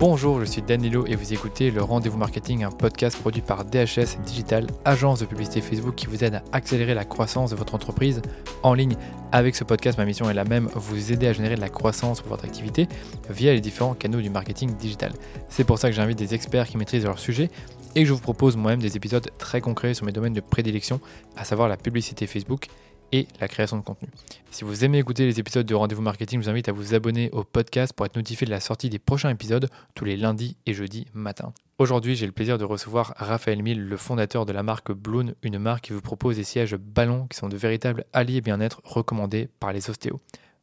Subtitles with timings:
[0.00, 4.16] Bonjour, je suis Danilo et vous écoutez le Rendez-vous Marketing, un podcast produit par DHS
[4.24, 8.22] Digital, agence de publicité Facebook qui vous aide à accélérer la croissance de votre entreprise
[8.62, 8.96] en ligne.
[9.30, 12.22] Avec ce podcast, ma mission est la même, vous aider à générer de la croissance
[12.22, 12.88] pour votre activité
[13.28, 15.12] via les différents canaux du marketing digital.
[15.50, 17.50] C'est pour ça que j'invite des experts qui maîtrisent leur sujet
[17.94, 20.98] et que je vous propose moi-même des épisodes très concrets sur mes domaines de prédilection,
[21.36, 22.68] à savoir la publicité Facebook
[23.12, 24.08] et la création de contenu.
[24.50, 27.30] Si vous aimez écouter les épisodes de Rendez-vous Marketing, je vous invite à vous abonner
[27.32, 30.74] au podcast pour être notifié de la sortie des prochains épisodes tous les lundis et
[30.74, 31.52] jeudis matin.
[31.78, 35.58] Aujourd'hui, j'ai le plaisir de recevoir Raphaël Mille, le fondateur de la marque Bloon, une
[35.58, 39.72] marque qui vous propose des sièges ballons qui sont de véritables alliés bien-être recommandés par
[39.72, 40.20] les ostéos.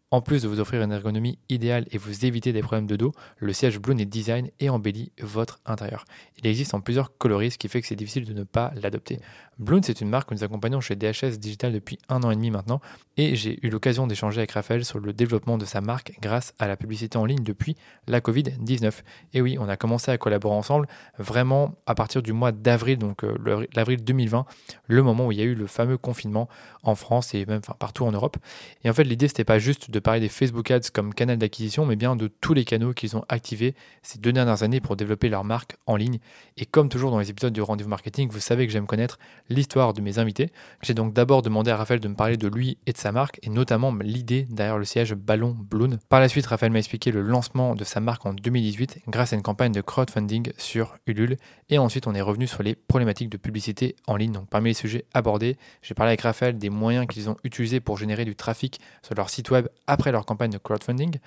[0.10, 3.12] En plus de vous offrir une ergonomie idéale et vous éviter des problèmes de dos,
[3.40, 6.05] le siège Bloon est design et embellit votre intérieur.
[6.38, 9.20] Il existe en plusieurs coloris, ce qui fait que c'est difficile de ne pas l'adopter.
[9.60, 12.52] Bloon, c'est une marque que nous accompagnons chez DHS Digital depuis un an et demi
[12.52, 12.80] maintenant,
[13.18, 16.68] et j'ai eu l'occasion d'échanger avec Raphaël sur le développement de sa marque grâce à
[16.68, 17.76] la publicité en ligne depuis
[18.06, 19.02] la Covid-19.
[19.34, 23.24] Et oui, on a commencé à collaborer ensemble vraiment à partir du mois d'avril, donc
[23.24, 24.46] euh, l'avril 2020,
[24.88, 26.48] le moment où il y a eu le fameux confinement
[26.84, 28.38] en France et même partout en Europe.
[28.84, 31.88] Et en fait, l'idée, c'était pas juste de parler des Facebook Ads comme canal d'acquisition,
[31.88, 35.30] mais bien de tous les canaux qu'ils ont activés ces deux dernières années pour développer
[35.30, 36.20] leur marque en ligne.
[36.58, 39.18] Et comme toujours dans les épisodes du rendez-vous marketing, vous savez que j'aime connaître
[39.49, 40.51] l'histoire de mes invités.
[40.81, 43.40] J'ai donc d'abord demandé à Raphaël de me parler de lui et de sa marque,
[43.43, 45.98] et notamment l'idée derrière le siège Ballon Bloon.
[46.09, 49.35] Par la suite, Raphaël m'a expliqué le lancement de sa marque en 2018 grâce à
[49.35, 51.37] une campagne de crowdfunding sur Ulule.
[51.70, 54.31] Et ensuite, on est revenu sur les problématiques de publicité en ligne.
[54.31, 57.98] Donc parmi les sujets abordés, j'ai parlé avec Raphaël des moyens qu'ils ont utilisés pour
[57.98, 61.18] générer du trafic sur leur site web après leur campagne de crowdfunding.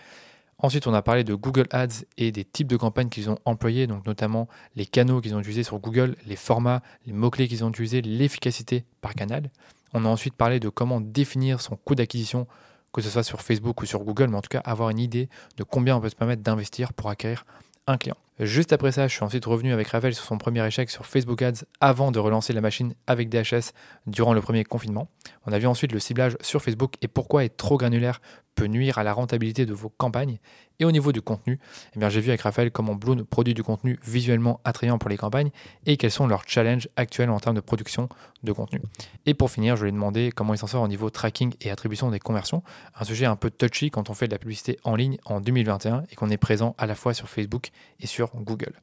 [0.63, 3.87] Ensuite, on a parlé de Google Ads et des types de campagnes qu'ils ont employés,
[3.87, 7.71] donc notamment les canaux qu'ils ont utilisés sur Google, les formats, les mots-clés qu'ils ont
[7.71, 9.51] utilisés, l'efficacité par canal.
[9.95, 12.47] On a ensuite parlé de comment définir son coût d'acquisition,
[12.93, 15.31] que ce soit sur Facebook ou sur Google, mais en tout cas avoir une idée
[15.57, 17.47] de combien on peut se permettre d'investir pour acquérir
[17.87, 18.17] un client.
[18.41, 21.43] Juste après ça, je suis ensuite revenu avec Ravel sur son premier échec sur Facebook
[21.43, 23.73] Ads avant de relancer la machine avec DHS
[24.07, 25.11] durant le premier confinement.
[25.45, 28.23] On a vu ensuite le ciblage sur Facebook et pourquoi être trop granulaire
[28.55, 30.39] peut nuire à la rentabilité de vos campagnes.
[30.81, 31.59] Et au niveau du contenu,
[31.95, 35.51] eh j'ai vu avec Raphaël comment Bloom produit du contenu visuellement attrayant pour les campagnes
[35.85, 38.09] et quels sont leurs challenges actuels en termes de production
[38.43, 38.81] de contenu.
[39.27, 41.71] Et pour finir, je lui ai demandé comment il s'en sort au niveau tracking et
[41.71, 42.63] attribution des conversions,
[42.99, 46.05] un sujet un peu touchy quand on fait de la publicité en ligne en 2021
[46.11, 47.71] et qu'on est présent à la fois sur Facebook
[48.01, 48.75] et sur Google.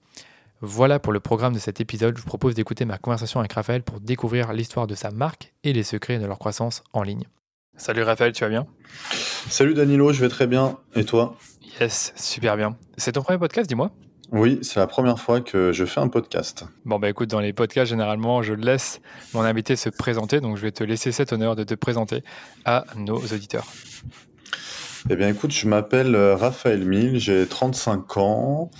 [0.62, 2.18] Voilà pour le programme de cet épisode.
[2.18, 5.72] Je vous propose d'écouter ma conversation avec Raphaël pour découvrir l'histoire de sa marque et
[5.72, 7.26] les secrets de leur croissance en ligne.
[7.76, 8.66] Salut Raphaël, tu vas bien?
[9.50, 10.80] Salut Danilo, je vais très bien.
[10.96, 11.38] Et toi?
[11.80, 12.76] Yes, super bien.
[12.98, 13.92] C'est ton premier podcast, dis-moi?
[14.32, 16.66] Oui, c'est la première fois que je fais un podcast.
[16.84, 19.00] Bon, bah écoute, dans les podcasts, généralement, je laisse
[19.34, 22.24] mon invité se présenter, donc je vais te laisser cet honneur de te présenter
[22.66, 23.68] à nos auditeurs.
[25.10, 28.72] Eh bien, écoute, je m'appelle euh, Raphaël Mille, j'ai 35 ans,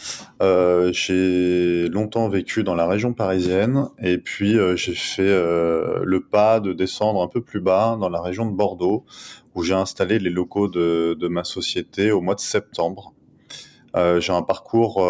[0.42, 6.60] euh, j'ai longtemps vécu dans la région parisienne, et puis euh, j'ai fait le pas
[6.60, 9.06] de descendre un peu plus bas dans la région de Bordeaux,
[9.56, 13.14] où j'ai installé les locaux de, de, ma société au mois de septembre.
[13.96, 15.02] j'ai un parcours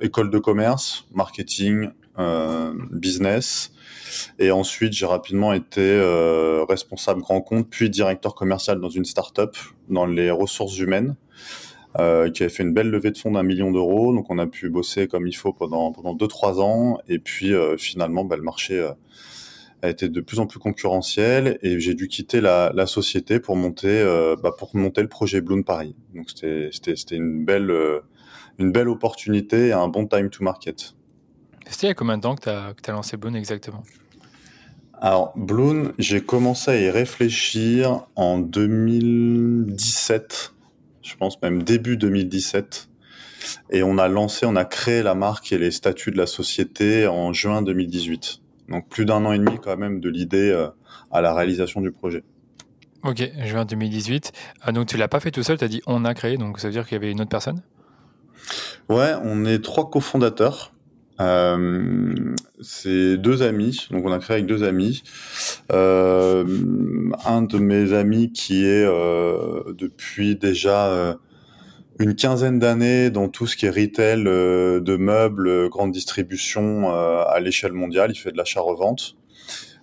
[0.00, 1.90] école de commerce, marketing,
[2.90, 3.72] business.
[4.38, 9.56] Et ensuite, j'ai rapidement été euh, responsable grand compte, puis directeur commercial dans une start-up
[9.88, 11.16] dans les ressources humaines,
[11.98, 14.14] euh, qui avait fait une belle levée de fonds d'un million d'euros.
[14.14, 16.98] Donc, on a pu bosser comme il faut pendant pendant deux trois ans.
[17.08, 18.88] Et puis, euh, finalement, bah, le marché
[19.82, 24.04] a été de plus en plus concurrentiel et j'ai dû quitter la, société pour monter
[24.42, 25.96] bah, pour monter le projet Bloom Paris.
[26.14, 27.72] Donc, c'était une belle
[28.58, 30.94] une belle opportunité et un bon time to market.
[31.66, 33.84] C'était il y a combien de temps que tu as, as, lancé Bloom exactement?
[35.00, 40.52] Alors, Bloom, j'ai commencé à y réfléchir en 2017,
[41.02, 42.88] je pense même début 2017.
[43.70, 47.06] Et on a lancé, on a créé la marque et les statuts de la société
[47.06, 48.40] en juin 2018.
[48.68, 50.68] Donc plus d'un an et demi quand même de l'idée euh,
[51.10, 52.22] à la réalisation du projet.
[53.02, 54.32] Ok, juin 2018.
[54.60, 56.60] Ah, donc tu l'as pas fait tout seul, tu as dit on a créé, donc
[56.60, 57.62] ça veut dire qu'il y avait une autre personne?
[58.88, 60.72] Ouais, on est trois cofondateurs.
[61.20, 65.02] Euh, c'est deux amis, donc on a créé avec deux amis.
[65.72, 66.44] Euh,
[67.26, 71.18] un de mes amis qui est euh, depuis déjà
[71.98, 77.72] une quinzaine d'années dans tout ce qui est retail de meubles, grande distribution à l'échelle
[77.72, 78.10] mondiale.
[78.12, 79.16] Il fait de l'achat-revente,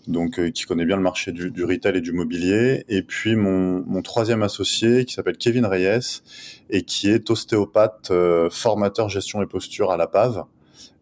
[0.07, 2.85] donc qui connaît bien le marché du, du, retail et du mobilier.
[2.89, 6.23] Et puis mon, mon troisième associé qui s'appelle Kevin Reyes
[6.71, 8.11] et qui est ostéopathe,
[8.49, 10.45] formateur gestion et posture à la PAV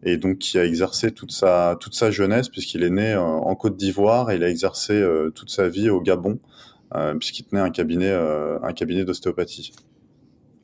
[0.02, 3.54] et donc qui a exercé toute sa toute sa jeunesse puisqu'il est né euh, en
[3.54, 6.38] Côte d'Ivoire et il a exercé euh, toute sa vie au Gabon
[6.94, 9.72] euh, puisqu'il tenait un cabinet un cabinet d'ostéopathie.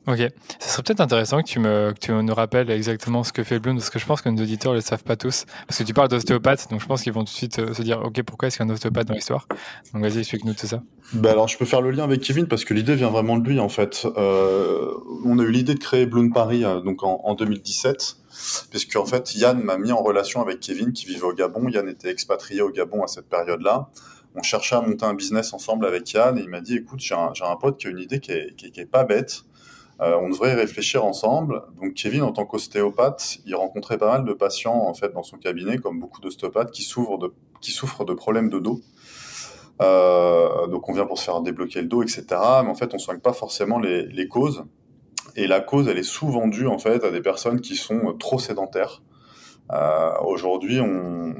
[0.05, 0.17] Ok,
[0.59, 3.59] ce serait peut-être intéressant que tu, me, que tu nous rappelles exactement ce que fait
[3.59, 5.45] Bloom, parce que je pense que nos auditeurs ne le savent pas tous.
[5.65, 7.81] Parce que tu parles d'ostéopathe, donc je pense qu'ils vont tout de suite euh, se
[7.83, 9.47] dire Ok, pourquoi est-ce qu'il y a un ostéopathe dans l'histoire?
[9.93, 10.83] Donc vas-y, explique-nous tout ça.
[11.13, 13.47] Bah alors, je peux faire le lien avec Kevin, parce que l'idée vient vraiment de
[13.47, 14.05] lui, en fait.
[14.17, 14.91] Euh,
[15.23, 18.17] on a eu l'idée de créer Bloom Paris euh, donc en, en 2017,
[18.71, 21.69] puisque en fait, Yann m'a mis en relation avec Kevin, qui vivait au Gabon.
[21.69, 23.89] Yann était expatrié au Gabon à cette période-là
[24.35, 27.13] on cherchait à monter un business ensemble avec Yann et il m'a dit écoute j'ai
[27.13, 29.43] un, un, pote qui a une idée qui est, qui, qui est pas bête
[30.01, 31.63] euh, on devrait y réfléchir ensemble.
[31.81, 35.37] Donc Kevin, en tant qu'ostéopathe, il rencontrait pas mal de patients en fait dans son
[35.37, 38.81] cabinet, comme beaucoup d'ostéopathes, qui souffrent de qui souffrent de problèmes de dos.
[39.81, 42.25] Euh, donc on vient pour se faire débloquer le dos, etc.
[42.63, 44.65] Mais en fait, on soigne pas forcément les, les causes.
[45.35, 48.39] Et la cause, elle est souvent due en fait à des personnes qui sont trop
[48.39, 49.01] sédentaires.
[49.71, 51.33] Euh, Aujourd'hui, on,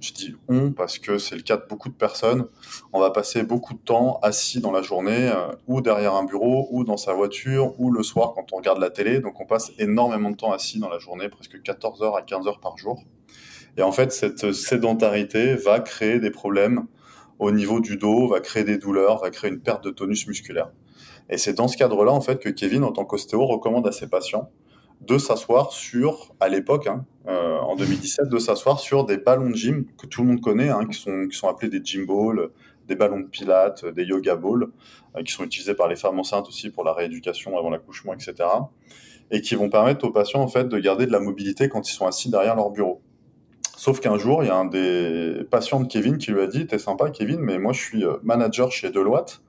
[0.00, 2.46] je dis on parce que c'est le cas de beaucoup de personnes.
[2.92, 6.68] On va passer beaucoup de temps assis dans la journée, euh, ou derrière un bureau,
[6.70, 9.20] ou dans sa voiture, ou le soir quand on regarde la télé.
[9.20, 12.46] Donc on passe énormément de temps assis dans la journée, presque 14 heures à 15
[12.46, 13.02] heures par jour.
[13.76, 16.86] Et en fait, cette sédentarité va créer des problèmes
[17.38, 20.70] au niveau du dos, va créer des douleurs, va créer une perte de tonus musculaire.
[21.28, 24.06] Et c'est dans ce cadre-là, en fait, que Kevin, en tant qu'ostéo, recommande à ses
[24.06, 24.50] patients
[25.00, 29.54] de s'asseoir sur, à l'époque, hein, euh, en 2017, de s'asseoir sur des ballons de
[29.54, 32.50] gym que tout le monde connaît, hein, qui, sont, qui sont appelés des gym balls,
[32.86, 34.68] des ballons de pilates, des yoga balls,
[35.16, 38.48] euh, qui sont utilisés par les femmes enceintes aussi pour la rééducation avant l'accouchement, etc.
[39.30, 41.92] Et qui vont permettre aux patients en fait de garder de la mobilité quand ils
[41.92, 43.02] sont assis derrière leur bureau.
[43.76, 46.66] Sauf qu'un jour, il y a un des patients de Kevin qui lui a dit
[46.66, 49.42] T'es sympa, Kevin, mais moi je suis euh, manager chez Deloitte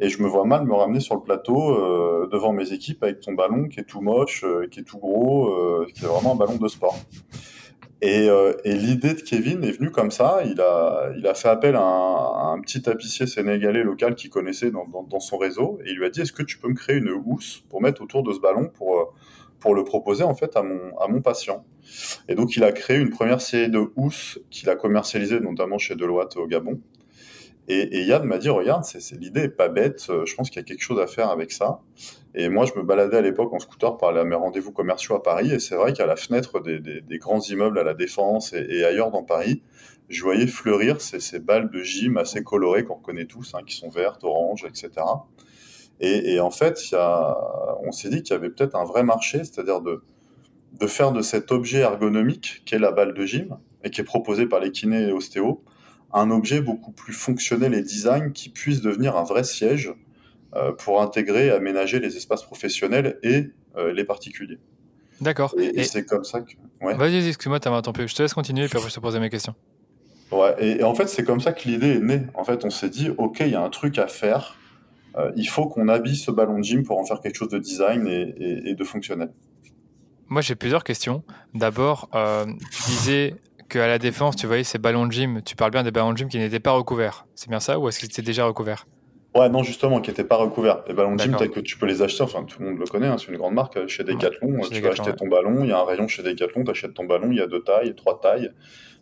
[0.00, 3.20] et je me vois mal me ramener sur le plateau euh, devant mes équipes avec
[3.20, 6.32] ton ballon qui est tout moche, euh, qui est tout gros, euh, qui est vraiment
[6.32, 6.96] un ballon de sport.
[8.02, 8.28] Et,
[8.66, 10.42] l'idée de Kevin est venue comme ça.
[10.44, 15.78] Il a, fait appel à un, petit tapissier sénégalais local qu'il connaissait dans, son réseau
[15.84, 18.02] et il lui a dit Est-ce que tu peux me créer une housse pour mettre
[18.02, 21.64] autour de ce ballon pour, le proposer en fait à mon, patient?
[22.28, 25.94] Et donc il a créé une première série de housses qu'il a commercialisées notamment chez
[25.94, 26.78] Deloitte au Gabon.
[27.68, 30.64] Et, Yann m'a dit, regarde, c'est, l'idée est pas bête, euh, je pense qu'il y
[30.64, 31.80] a quelque chose à faire avec ça.
[32.34, 35.52] Et moi, je me baladais à l'époque en scooter par mes rendez-vous commerciaux à Paris,
[35.52, 39.24] et c'est vrai qu'à la fenêtre des, grands immeubles à la Défense et, ailleurs dans
[39.24, 39.62] Paris,
[40.08, 43.88] je voyais fleurir ces, balles de gym assez colorées qu'on connaît tous, hein, qui sont
[43.88, 45.04] vertes, oranges, etc.
[45.98, 50.02] Et, en fait, on s'est dit qu'il y avait peut-être un vrai marché, c'est-à-dire de,
[50.86, 54.60] faire de cet objet ergonomique qu'est la balle de gym, et qui est proposé par
[54.60, 55.64] les kinés et ostéos,
[56.12, 59.92] un objet beaucoup plus fonctionnel et design qui puisse devenir un vrai siège
[60.54, 64.58] euh, pour intégrer et aménager les espaces professionnels et euh, les particuliers.
[65.20, 65.54] D'accord.
[65.58, 66.52] Et, et, et c'est comme ça que.
[66.80, 66.94] Ouais.
[66.94, 68.06] Vas-y, excuse-moi, t'as peu.
[68.06, 69.54] Je te laisse continuer, puis après je te poserai mes questions.
[70.30, 72.22] Ouais, et, et en fait, c'est comme ça que l'idée est née.
[72.34, 74.58] En fait, on s'est dit, OK, il y a un truc à faire.
[75.16, 77.58] Euh, il faut qu'on habille ce ballon de gym pour en faire quelque chose de
[77.58, 79.30] design et, et de fonctionnel.
[80.28, 81.22] Moi, j'ai plusieurs questions.
[81.54, 83.36] D'abord, euh, tu disais
[83.68, 86.18] qu'à la défense, tu voyais ces ballons de gym, tu parles bien des ballons de
[86.18, 87.26] gym qui n'étaient pas recouverts.
[87.34, 88.86] C'est bien ça ou est-ce qu'ils étaient déjà recouverts?
[89.34, 90.82] Ouais, non, justement, qui n'étaient pas recouverts.
[90.88, 93.06] Les ballons de gym, que tu peux les acheter, enfin, tout le monde le connaît,
[93.06, 93.86] hein, c'est une grande marque.
[93.86, 95.16] Chez Decathlon, ouais, tu Decathlon, vas acheter ouais.
[95.16, 97.42] ton ballon, il y a un rayon chez Decathlon, tu achètes ton ballon, il y
[97.42, 98.50] a deux tailles, trois tailles,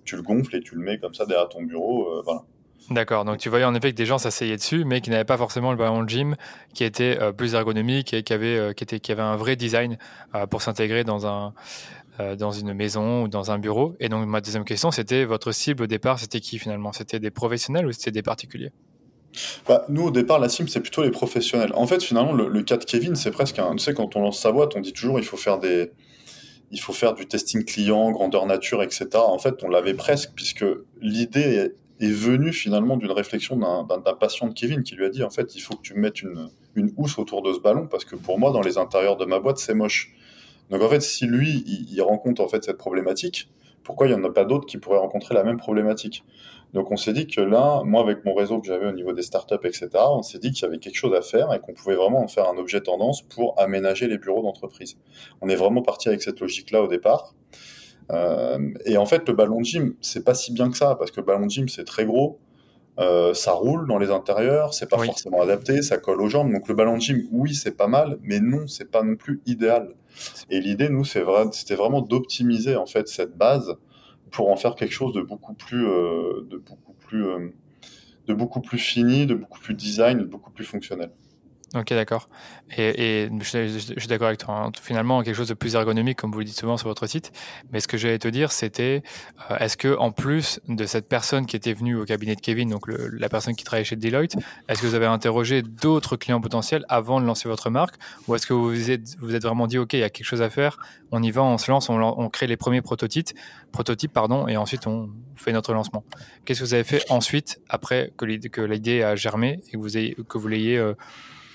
[0.05, 2.43] tu le gonfles et tu le mets comme ça derrière ton bureau, euh, voilà.
[2.91, 5.39] D'accord, donc tu voyais en effet que des gens s'asseyaient dessus, mais qui n'avaient pas
[5.39, 6.37] forcément le ballon de gym
[6.75, 9.57] qui était euh, plus ergonomique et qui avait, euh, qui, était, qui avait un vrai
[9.57, 9.97] design
[10.35, 11.55] euh, pour s'intégrer dans, un,
[12.21, 13.95] euh, dans une maison ou dans un bureau.
[14.01, 16.93] Et donc ma deuxième question, c'était votre cible au départ, c'était qui finalement?
[16.93, 18.73] C'était des professionnels ou c'était des particuliers?
[19.67, 21.73] Bah, nous, au départ, la cible, c'est plutôt les professionnels.
[21.75, 23.75] En fait, finalement, le, cas de Kevin, c'est presque un.
[23.75, 25.91] Tu sais, quand on lance sa boîte, on dit toujours il faut faire des.
[26.71, 29.09] Il faut faire du testing client, grandeur nature, etc.
[29.15, 30.65] En fait, on l'avait presque, puisque
[31.01, 35.31] l'idée est venu finalement d'une réflexion d'un patient de Kevin qui lui a dit en
[35.31, 38.17] fait il faut que tu mettes une, une housse autour de ce ballon parce que
[38.17, 40.13] pour moi dans les intérieurs de ma boîte c'est moche.
[40.71, 43.51] Donc en fait si lui il, il, rencontre en fait cette problématique,
[43.83, 46.25] pourquoi il n'y en a pas d'autres qui pourraient rencontrer la même problématique?
[46.73, 49.23] Donc on s'est dit que là, moi avec mon réseau que j'avais au niveau des
[49.23, 51.95] startups etc, on s'est dit qu'il y avait quelque chose à faire et qu'on pouvait
[51.95, 54.97] vraiment en faire un objet tendance pour aménager les bureaux d'entreprise.
[55.41, 57.35] On est vraiment parti avec cette logique là au départ.
[58.11, 61.11] Euh, et en fait, le ballon de gym, c'est pas si bien que ça, parce
[61.11, 62.39] que le ballon de gym, c'est très gros,
[62.99, 65.07] euh, ça roule dans les intérieurs, c'est pas oui.
[65.07, 66.53] forcément adapté, ça colle aux jambes.
[66.53, 69.41] Donc le ballon de gym, oui, c'est pas mal, mais non, c'est pas non plus
[69.47, 69.95] idéal.
[70.51, 73.77] Et l'idée, nous, c'était vraiment d'optimiser en fait cette base
[74.31, 77.51] pour en faire quelque chose de beaucoup plus, euh, de beaucoup plus, euh,
[78.27, 81.11] de beaucoup plus fini, de beaucoup plus design, de beaucoup plus fonctionnel.
[81.75, 82.29] Ok, d'accord.
[82.77, 84.55] Et, je, suis d'accord avec toi.
[84.55, 84.73] Hein.
[84.81, 87.33] Finalement, quelque chose de plus ergonomique, comme vous le dites souvent sur votre site.
[87.73, 89.03] Mais ce que j'allais te dire, c'était
[89.51, 92.71] euh, est-ce que en plus de cette personne qui était venue au cabinet de Kevin,
[92.71, 94.37] donc la personne qui travaillait chez Deloitte,
[94.69, 97.97] est-ce que vous avez interrogé d'autres clients potentiels avant de lancer votre marque,
[98.29, 100.51] ou est-ce que vous vous êtes, vraiment dit ok, il y a quelque chose à
[100.51, 100.79] faire,
[101.11, 103.31] on y va, on se lance, on, crée les premiers prototypes,
[103.73, 106.05] prototypes pardon, et ensuite on fait notre lancement.
[106.45, 110.17] Qu'est-ce que vous avez fait ensuite après que l'idée a germé et que vous ayez,
[110.29, 110.95] que vous l'ayez euh,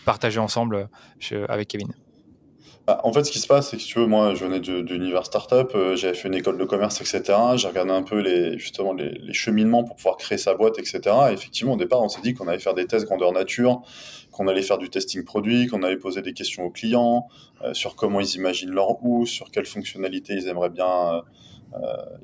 [0.09, 0.89] partager ensemble
[1.31, 1.93] euh, avec Kevin
[2.87, 4.79] bah, en fait, ce qui se passe, c'est que tu veux, moi, je venais de,
[4.79, 7.37] l'univers startup, euh, j'avais fait une école de commerce, etc.
[7.55, 11.01] J'ai regardé un peu les, justement les, cheminements pour pouvoir créer sa boîte, etc.
[11.29, 13.83] Et effectivement, au départ, on s'est dit qu'on allait faire des tests grandeur nature,
[14.31, 17.27] qu'on allait faire du testing produit, qu'on allait poser des questions aux clients
[17.61, 21.21] euh, sur comment ils imaginent leur housse, sur quelles fonctionnalités ils aimeraient bien.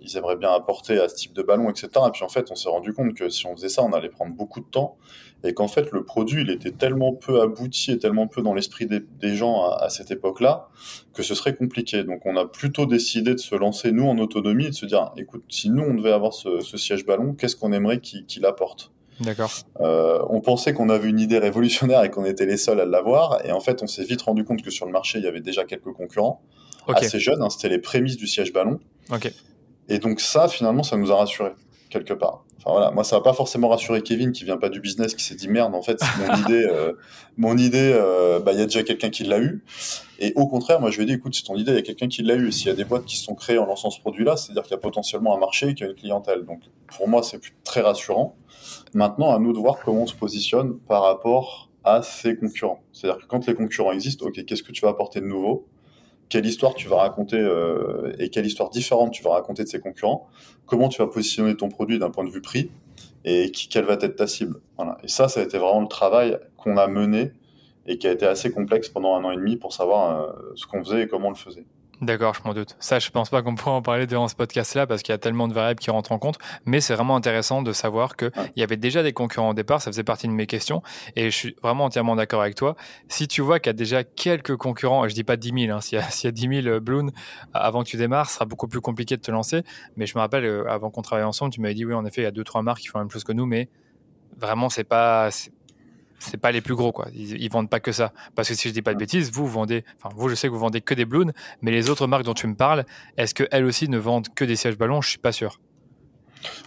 [0.01, 1.89] ils aimeraient bien apporter à ce type de ballon, etc.
[2.07, 4.09] Et puis en fait, on s'est rendu compte que si on faisait ça, on allait
[4.09, 4.97] prendre beaucoup de temps
[5.45, 8.87] et qu'en fait le produit il était tellement peu abouti et tellement peu dans l'esprit
[8.87, 10.69] des, gens à, cette époque-là
[11.13, 12.03] que ce serait compliqué.
[12.03, 15.11] Donc on a plutôt décidé de se lancer nous en autonomie et de se dire
[15.17, 18.91] écoute si nous on devait avoir ce, siège ballon, qu'est-ce qu'on aimerait qu'il apporte?
[19.21, 19.51] D'accord.
[19.79, 23.45] Euh, on pensait qu'on avait une idée révolutionnaire et qu'on était les seuls à l'avoir
[23.45, 25.41] et en fait on s'est vite rendu compte que sur le marché il y avait
[25.41, 26.41] déjà quelques concurrents
[26.87, 28.79] assez jeunes, hein, c'était les prémices du siège ballon.
[29.11, 29.31] Ok.
[29.87, 31.53] Et donc ça finalement ça nous a rassurés
[31.95, 32.43] quelque part.
[32.57, 35.23] Enfin voilà, moi ça va pas forcément rassurer Kevin qui vient pas du business, qui
[35.23, 36.93] s'est dit merde en fait mon idée, euh,
[37.37, 39.63] mon idée, euh, bah il y a déjà quelqu'un qui l'a eu.
[40.19, 41.83] Et au contraire, moi je lui ai dit écoute, si ton idée il y a
[41.83, 43.89] quelqu'un qui l'a eu, s'il y a des boîtes qui se sont créées en lançant
[43.89, 46.45] ce produit-là, c'est-à-dire qu'il y a potentiellement un marché, qu'il y a une clientèle.
[46.45, 48.35] Donc pour moi c'est très rassurant.
[48.93, 52.81] Maintenant à nous de voir comment on se positionne par rapport à ses concurrents.
[52.91, 55.67] C'est-à-dire que quand les concurrents existent, ok, qu'est-ce que tu vas apporter de nouveau?
[56.29, 59.79] Quelle histoire tu vas raconter euh, et quelle histoire différente tu vas raconter de ses
[59.79, 60.27] concurrents,
[60.65, 62.71] comment tu vas positionner ton produit d'un point de vue prix
[63.23, 64.61] et qui, quelle va être ta cible.
[65.03, 67.31] Et ça, ça a été vraiment le travail qu'on a mené
[67.87, 70.65] et qui a été assez complexe pendant un an et demi pour savoir euh, ce
[70.65, 71.65] qu'on faisait et comment on le faisait.
[72.01, 72.75] D'accord, je m'en doute.
[72.79, 75.17] Ça, je pense pas qu'on pourra en parler durant ce podcast-là parce qu'il y a
[75.17, 76.37] tellement de variables qui rentrent en compte.
[76.65, 79.81] Mais c'est vraiment intéressant de savoir qu'il il y avait déjà des concurrents au départ.
[79.81, 80.81] Ça faisait partie de mes questions.
[81.15, 82.75] Et je suis vraiment entièrement d'accord avec toi.
[83.07, 85.75] Si tu vois qu'il y a déjà quelques concurrents, et je dis pas 10 000,
[85.75, 87.11] hein, s'il y, a 10 000 Bloon
[87.53, 89.63] avant que tu démarres, ce sera beaucoup plus compliqué de te lancer.
[89.95, 92.21] Mais je me rappelle, euh, avant qu'on travaille ensemble, tu m'avais dit, oui, en effet,
[92.21, 93.69] il y a deux, trois marques qui font la même chose que nous, mais
[94.37, 95.29] vraiment, c'est pas,
[96.19, 97.07] c'est pas les plus gros quoi.
[97.13, 98.11] Ils, vendent pas que ça.
[98.35, 100.53] Parce que si je dis pas de bêtises, vous, vendez, enfin vous, je sais que
[100.53, 101.31] vous vendez que des balloons,
[101.61, 102.85] mais les autres marques dont tu me parles,
[103.17, 105.01] est-ce qu'elles aussi ne vendent que des sièges ballons?
[105.01, 105.59] Je suis pas sûr.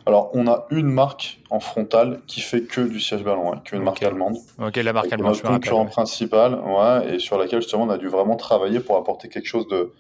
[0.07, 3.83] Alors, on a une marque en frontal qui fait que du siège ballon, ouais, une
[3.83, 4.37] marque allemande.
[4.59, 5.35] Ok, la marque allemande.
[5.35, 9.29] Notre concurrent principal, ouais, et sur laquelle justement on a dû vraiment travailler pour apporter
[9.29, 9.93] quelque chose de,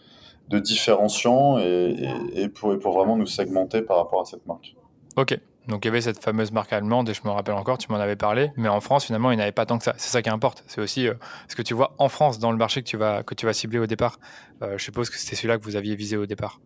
[0.49, 1.95] de différenciant et,
[2.35, 4.75] et, pour, et pour vraiment nous segmenter par rapport à cette marque.
[5.17, 7.92] Ok, donc il y avait cette fameuse marque allemande, et je me rappelle encore, tu
[7.92, 9.94] m'en avais parlé, mais en France, finalement, il n'y avait pas tant que ça.
[9.98, 10.64] C'est ça qui importe.
[10.66, 11.14] C'est aussi euh,
[11.46, 13.52] ce que tu vois en France dans le marché que tu vas, que tu vas
[13.52, 14.18] cibler au départ.
[14.62, 16.60] Euh, je suppose que c'était celui-là que vous aviez visé au départ.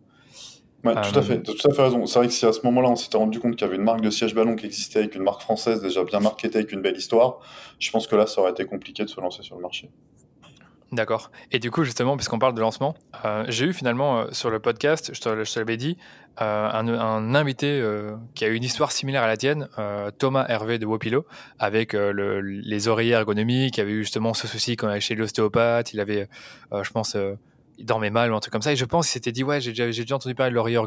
[0.85, 2.05] Ouais, tout à fait, tu as tout à fait raison.
[2.05, 3.83] C'est vrai que si à ce moment-là, on s'était rendu compte qu'il y avait une
[3.83, 6.81] marque de siège ballon qui existait avec une marque française déjà bien marketée avec une
[6.81, 7.39] belle histoire,
[7.79, 9.89] je pense que là, ça aurait été compliqué de se lancer sur le marché.
[10.93, 11.31] D'accord.
[11.51, 12.93] Et du coup, justement, puisqu'on parle de lancement,
[13.25, 15.97] euh, j'ai eu finalement euh, sur le podcast, je te, l'avais dit,
[16.41, 17.83] euh, un, invité
[18.35, 19.67] qui a une histoire similaire à la tienne,
[20.17, 21.25] Thomas Hervé de Wopilo,
[21.59, 25.93] avec les oreillers ergonomiques, qui avait eu justement ce souci quand il allait chez l'ostéopathe,
[25.93, 26.27] il avait,
[26.71, 27.15] je pense,
[27.77, 28.71] il dormait mal ou un truc comme ça.
[28.71, 30.79] Et je pense qu'il s'était dit, ouais, j'ai déjà, entendu parler de l'oreiller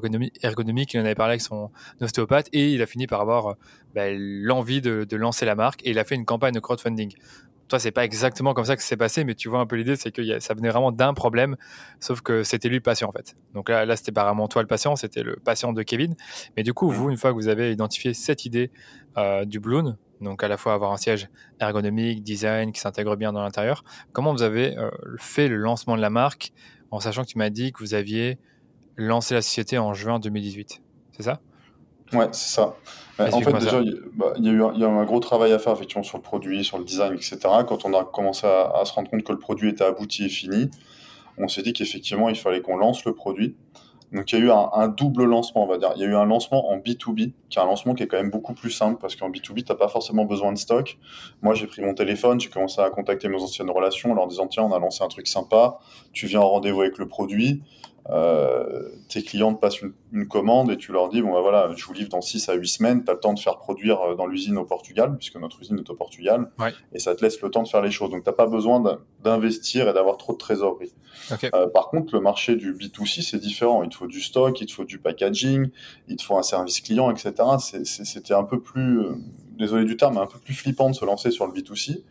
[0.43, 3.57] ergonomique, il en avait parlé avec son ostéopathe, et il a fini par avoir
[3.95, 7.15] bah, l'envie de, de lancer la marque, et il a fait une campagne de crowdfunding
[7.68, 9.96] toi, c'est pas exactement comme ça que c'est passé, mais tu vois un peu l'idée,
[9.96, 11.56] c'est que ça venait vraiment d'un problème,
[12.00, 13.35] sauf que c'était lui le patient en fait.
[13.54, 16.14] Donc là, là c'était pas vraiment toi le patient, c'était le patient de Kevin.
[16.56, 18.70] Mais du coup, vous, une fois que vous avez identifié cette idée
[19.16, 21.28] euh, du balloon, donc à la fois avoir un siège
[21.61, 26.02] ergonomique, design, qui s'intègre bien dans l'intérieur, comment vous avez euh, fait le lancement de
[26.02, 26.52] la marque
[26.90, 28.38] en sachant que tu m'as dit que vous aviez
[28.96, 30.82] lancé la société en juin 2018
[31.12, 31.40] C'est ça?
[32.12, 32.75] Ouais, c'est ça.
[33.18, 33.80] en fait, déjà,
[34.14, 36.78] bah, il y, a eu un, gros travail à faire effectivement sur le produit, sur
[36.78, 37.38] le design, etc.
[37.66, 40.70] Quand on a commencé à, se rendre compte que le produit était abouti et fini,
[41.38, 43.56] on s'est dit qu'effectivement, il fallait qu'on lance le produit.
[44.12, 45.92] Donc, il y a eu un, double lancement, on va dire.
[45.96, 48.16] Il y a eu un lancement en B2B, qui est un lancement qui est quand
[48.16, 50.96] même beaucoup plus simple, parce qu'en B2B, tu n'as pas forcément besoin de stock.
[51.42, 54.46] Moi, j'ai pris mon téléphone, j'ai commencé à contacter mes anciennes relations en leur disant,
[54.46, 55.78] tiens, on a lancé un truc sympa,
[56.12, 57.62] tu viens en rendez-vous avec le produit.
[58.10, 61.84] Euh, tes clients te passent une, commande et tu leur dis, bon bah voilà, je
[61.84, 64.14] vous livre dans 6 à 8 semaines, tu as le temps de faire produire euh,
[64.14, 66.50] dans l'usine au Portugal, puisque notre usine est au Portugal,
[66.92, 68.10] et ça te laisse le temps de faire les choses.
[68.10, 68.82] Donc tu n'as pas besoin
[69.22, 70.94] d'investir et d'avoir trop de trésorerie.
[71.54, 73.82] Euh, par contre, le marché du B2C, c'est différent.
[73.82, 75.68] Il te faut du stock, il te faut du packaging,
[76.08, 77.34] il te faut un service client, etc.
[77.84, 79.02] C'était un peu plus,
[79.58, 82.02] désolé du terme, un peu plus flippant de se lancer sur le B2C.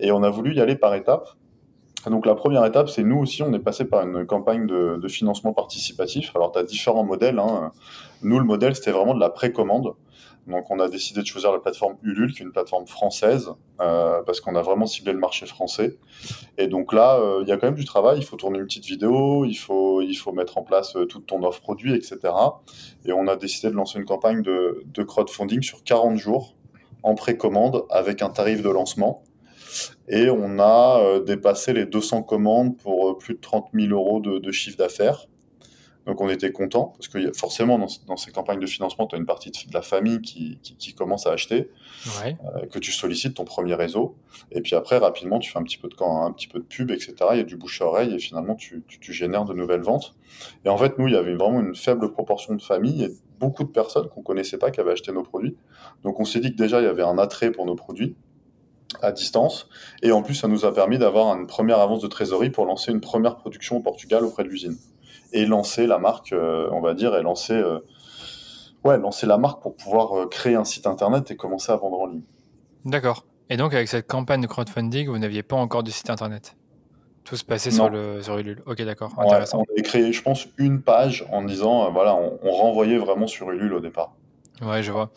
[0.00, 1.36] Et on a voulu y aller par étapes.
[2.10, 5.52] Donc la première étape, c'est nous aussi, on est passé par une campagne de, financement
[5.52, 6.32] participatif.
[6.34, 7.38] Alors tu as différents modèles.
[7.38, 7.72] Hein.
[8.22, 9.94] Nous, le modèle, c'était vraiment de la précommande.
[10.46, 14.22] Donc on a décidé de choisir la plateforme Ulule, qui est une plateforme française, euh,
[14.24, 15.98] parce qu'on a vraiment ciblé le marché français.
[16.58, 18.18] Et donc là, euh, il y a quand même du travail.
[18.18, 21.26] Il faut tourner une petite vidéo, il faut, il faut mettre en place euh, toute
[21.26, 22.18] ton offre produit, etc.
[23.04, 26.56] Et on a décidé de lancer une campagne de, de crowdfunding sur 40 jours
[27.04, 29.22] en précommande avec un tarif de lancement.
[30.08, 34.20] Et on a euh, dépassé les 200 commandes pour euh, plus de 30 000 euros
[34.20, 35.26] de, chiffre d'affaires.
[36.04, 39.24] Donc on était content parce que forcément dans, ces campagnes de financement, tu as une
[39.24, 40.58] partie de, la famille qui,
[40.96, 41.70] commence à acheter,
[42.24, 44.16] euh, que tu sollicites ton premier réseau,
[44.50, 46.90] et puis après rapidement tu fais un petit peu de un petit peu de pub,
[46.90, 47.14] etc.
[47.32, 50.16] Il y a du bouche à oreille et finalement tu, génères de nouvelles ventes.
[50.64, 53.62] Et en fait nous il y avait vraiment une faible proportion de familles et beaucoup
[53.62, 55.56] de personnes qu'on connaissait pas qui avaient acheté nos produits.
[56.02, 58.16] Donc on s'est dit que déjà il y avait un attrait pour nos produits
[59.00, 59.68] à distance.
[60.02, 62.92] Et en plus, ça nous a permis d'avoir une première avance de trésorerie pour lancer
[62.92, 64.76] une première production au Portugal auprès de l'usine.
[65.32, 67.78] Et lancer la marque, euh, on va dire, et lancer, euh,
[68.84, 72.00] ouais, lancer la marque pour pouvoir euh, créer un site internet et commencer à vendre
[72.00, 72.22] en ligne.
[72.84, 73.24] D'accord.
[73.48, 76.56] Et donc, avec cette campagne de crowdfunding, vous n'aviez pas encore de site internet?
[77.24, 78.62] Tout se passait sur, le, sur Ulule.
[78.66, 79.12] Ok, d'accord.
[79.16, 79.58] Intéressant.
[79.58, 83.50] on avait créé, je pense, une page en disant, voilà, on, on, renvoyait vraiment sur
[83.50, 84.16] Ulule au départ.
[84.60, 85.12] Ouais, je vois.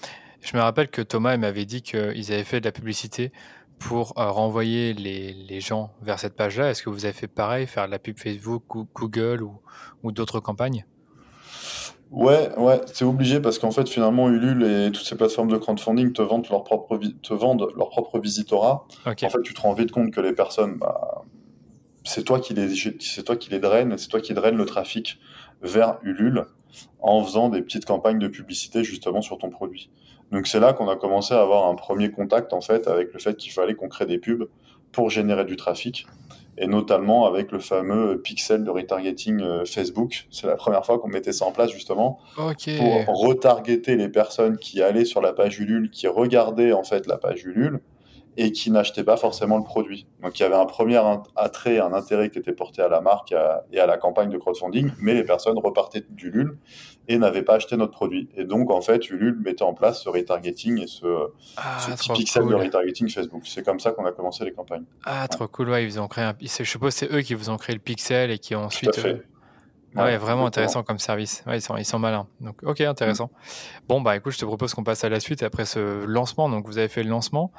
[0.45, 3.31] Je me rappelle que Thomas m'avait dit qu'ils avaient fait de la publicité
[3.79, 6.71] pour euh, renvoyer les, les, gens vers cette page-là?
[6.71, 8.63] Est-ce que vous avez fait pareil, faire de la pub Facebook,
[8.93, 9.59] Google ou,
[10.03, 10.85] ou d'autres campagnes?
[12.11, 16.13] Ouais, ouais, c'est obligé parce qu'en fait, finalement, Ulule et toutes ces plateformes de crowdfunding
[16.13, 18.85] te vendent leur propre, te vendent leur propre visitorat.
[19.05, 21.23] En fait, tu te rends vite compte que les personnes, bah,
[22.03, 25.19] c'est toi qui les, c'est toi qui les draines, c'est toi qui draines le trafic
[25.61, 26.45] vers Ulule
[27.01, 29.89] en faisant des petites campagnes de publicité justement sur ton produit.
[30.35, 33.19] Donc c'est là qu'on a commencé à avoir un premier contact en fait avec le
[33.19, 34.49] fait qu'il fallait qu'on crée des pubs
[34.91, 36.07] pour générer du trafic
[36.57, 40.27] et notamment avec le fameux pixel de retargeting euh, Facebook.
[40.31, 44.81] C'est la première fois qu'on mettait ça en place justement pour retargeter les personnes qui
[44.81, 47.79] allaient sur la page Ulule, qui regardaient en fait la page Ulule
[48.37, 50.07] et qui n'achetaient pas forcément le produit.
[50.21, 51.01] Donc il y avait un premier
[51.35, 53.33] attrait, un intérêt qui était porté à la marque
[53.71, 56.57] et à la campagne de crowdfunding, mais les personnes repartaient d'Ulule
[57.07, 58.29] et n'avaient pas acheté notre produit.
[58.35, 61.05] Et donc en fait, Ulule mettait en place ce retargeting et ce,
[61.57, 63.43] ah, petit pixel de retargeting Facebook.
[63.45, 64.85] C'est comme ça qu'on a commencé les campagnes.
[65.05, 65.69] Ah, trop cool.
[65.69, 66.35] Ouais, ils ont créé un...
[66.41, 68.97] Je suppose c'est eux qui vous ont créé le pixel et qui ont ensuite...
[68.99, 69.17] Euh,
[69.95, 71.43] ah ouais, vraiment intéressant comme service.
[71.47, 72.27] Ouais, ils, sont, ils sont malins.
[72.41, 73.29] Donc, ok, intéressant.
[73.87, 76.49] Bon, bah écoute, je te propose qu'on passe à la suite après ce lancement.
[76.49, 77.51] Donc, vous avez fait le lancement.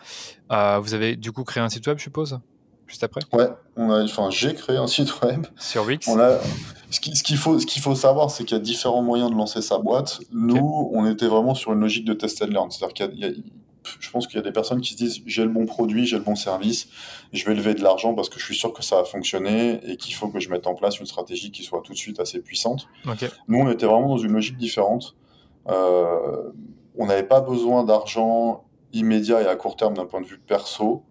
[0.53, 2.39] Euh, vous avez du coup créé un site web, je suppose
[2.87, 3.21] Juste après?
[3.33, 5.47] Ouais, on a, enfin, j'ai créé un site web.
[5.59, 6.07] Sur Wix?
[6.09, 6.39] On a,
[6.91, 9.61] Ce qu'il faut, ce qu'il faut savoir, c'est qu'il y a différents moyens de lancer
[9.61, 10.21] sa boîte.
[10.31, 12.71] Nous, on était vraiment sur une logique de test and learn.
[12.71, 13.31] C'est-à-dire qu'il y a,
[14.01, 16.17] je pense qu'il y a des personnes qui se disent j'ai le bon produit, j'ai
[16.17, 16.89] le bon service,
[17.33, 19.97] je vais lever de l'argent parce que je suis sûr que ça va fonctionner et
[19.97, 22.41] qu'il faut que je mette en place une stratégie qui soit tout de suite assez
[22.41, 22.89] puissante.
[23.49, 25.17] Nous, on était vraiment dans une logique différente.
[25.69, 26.51] Euh,
[26.97, 31.05] on n'avait pas besoin d'argent immédiat et à court terme d'un point de vue perso.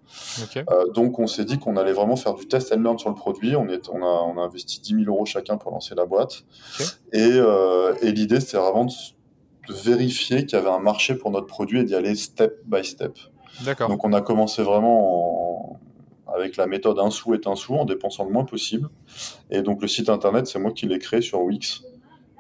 [0.72, 3.16] Euh, donc on s'est dit qu'on allait vraiment faire du test and learn sur le
[3.16, 3.56] produit.
[3.56, 6.44] On, est, on, a, on a investi 10 000 euros chacun pour lancer la boîte.
[7.12, 8.92] Et, euh, et l'idée, c'était vraiment de
[9.68, 12.84] de vérifier qu'il y avait un marché pour notre produit et d'y aller step by
[12.84, 13.18] step.
[13.64, 13.90] D'accord.
[13.90, 15.80] Donc on a commencé vraiment
[16.36, 18.90] avec la méthode un sou est un sou en dépensant le moins possible.
[19.50, 21.84] Et donc le site internet, c'est moi qui l'ai créé sur Wix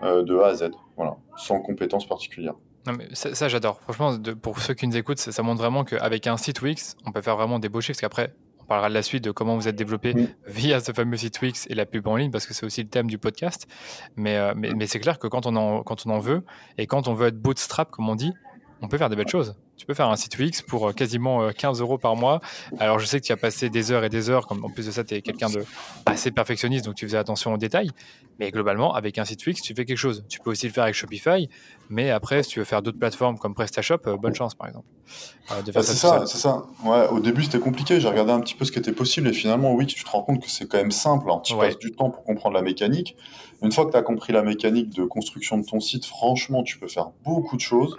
[0.04, 2.56] euh, de A à Z, voilà, sans compétences particulières.
[2.86, 3.80] Non mais ça, j'adore.
[3.82, 7.12] Franchement, pour ceux qui nous écoutent, ça, ça montre vraiment qu'avec un site Wix, on
[7.12, 8.00] peut faire vraiment des beaux chiffres.
[8.00, 10.16] Parce qu'après, on parlera de la suite de comment vous êtes développé
[10.48, 12.90] via ce fameux site Wix et la pub en ligne parce que c'est aussi le
[12.90, 13.68] thème du podcast.
[14.16, 16.44] Mais, euh, mais, mais c'est clair que quand on, en, quand on en veut
[16.80, 18.34] et quand on veut être bootstrap, comme on dit,
[18.82, 19.56] on peut faire des belles choses.
[19.78, 22.40] Tu peux faire un site Wix pour euh, quasiment 15 euh, euros par mois.
[22.80, 24.86] Alors, je sais que tu as passé des heures et des heures, comme en plus
[24.86, 25.66] de ça, tu es quelqu'un de
[26.06, 27.92] assez perfectionniste, donc tu faisais attention aux détails.
[28.40, 30.24] Mais globalement, avec un site Wix, tu fais quelque chose.
[30.30, 31.50] Tu peux aussi le faire avec Shopify,
[31.90, 34.88] mais après, si tu veux faire d'autres plateformes comme PrestaShop, euh, bonne chance, par exemple.
[35.50, 36.64] Bah, c'est ça, c'est ça.
[36.84, 38.00] Ouais, au début, c'était compliqué.
[38.00, 40.24] J'ai regardé un petit peu ce qui était possible, et finalement, Wix, tu te rends
[40.24, 41.30] compte que c'est quand même simple.
[41.30, 41.42] Hein.
[41.44, 43.16] Tu passes du temps pour comprendre la mécanique.
[43.62, 46.78] Une fois que tu as compris la mécanique de construction de ton site, franchement, tu
[46.78, 47.98] peux faire beaucoup de choses.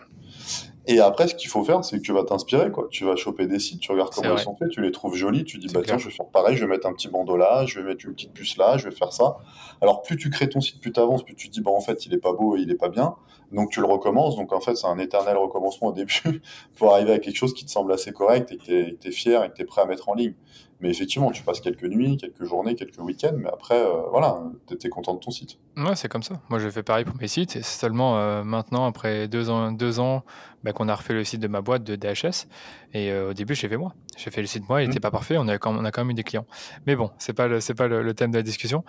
[0.88, 2.86] Et après, ce qu'il faut faire, c'est que tu vas t'inspirer, quoi.
[2.90, 5.44] Tu vas choper des sites, tu regardes comment ils sont faits, tu les trouves jolis,
[5.44, 7.66] tu dis, bah tiens, je vais faire pareil, je vais mettre un petit bandeau là,
[7.66, 9.38] je vais mettre une petite puce là, je vais faire ça.
[9.80, 12.06] Alors, plus tu crées ton site, plus tu avances, plus tu dis, bah en fait,
[12.06, 13.16] il est pas beau et il est pas bien.
[13.50, 14.36] Donc, tu le recommences.
[14.36, 16.22] Donc, en fait, c'est un éternel recommencement au début
[16.76, 19.42] pour arriver à quelque chose qui te semble assez correct et que tu es, fier
[19.42, 20.34] et que tu es prêt à mettre en ligne.
[20.80, 24.74] Mais effectivement, tu passes quelques nuits, quelques journées, quelques week-ends, mais après, euh, voilà, tu
[24.74, 25.58] étais content de ton site.
[25.76, 26.40] Ouais, c'est comme ça.
[26.50, 27.56] Moi, je fais pareil pour mes sites.
[27.56, 30.22] Et c'est seulement euh, maintenant, après deux ans, deux ans
[30.64, 32.46] bah, qu'on a refait le site de ma boîte de DHS.
[32.92, 33.94] Et euh, au début, j'ai fait moi.
[34.18, 35.02] J'ai fait le site moi, il n'était mmh.
[35.02, 35.38] pas parfait.
[35.38, 36.46] On a, quand, on a quand même eu des clients.
[36.86, 38.84] Mais bon, c'est pas le, c'est pas le, thème de la discussion.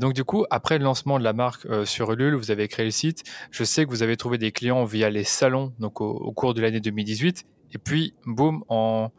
[0.00, 2.90] donc, du coup, après le lancement de la marque sur Ulule, vous avez créé le
[2.90, 3.24] site.
[3.50, 6.60] Je sais que vous avez trouvé des clients via les salons, donc au cours de
[6.60, 7.46] l'année 2018.
[7.72, 9.10] Et puis, boum, en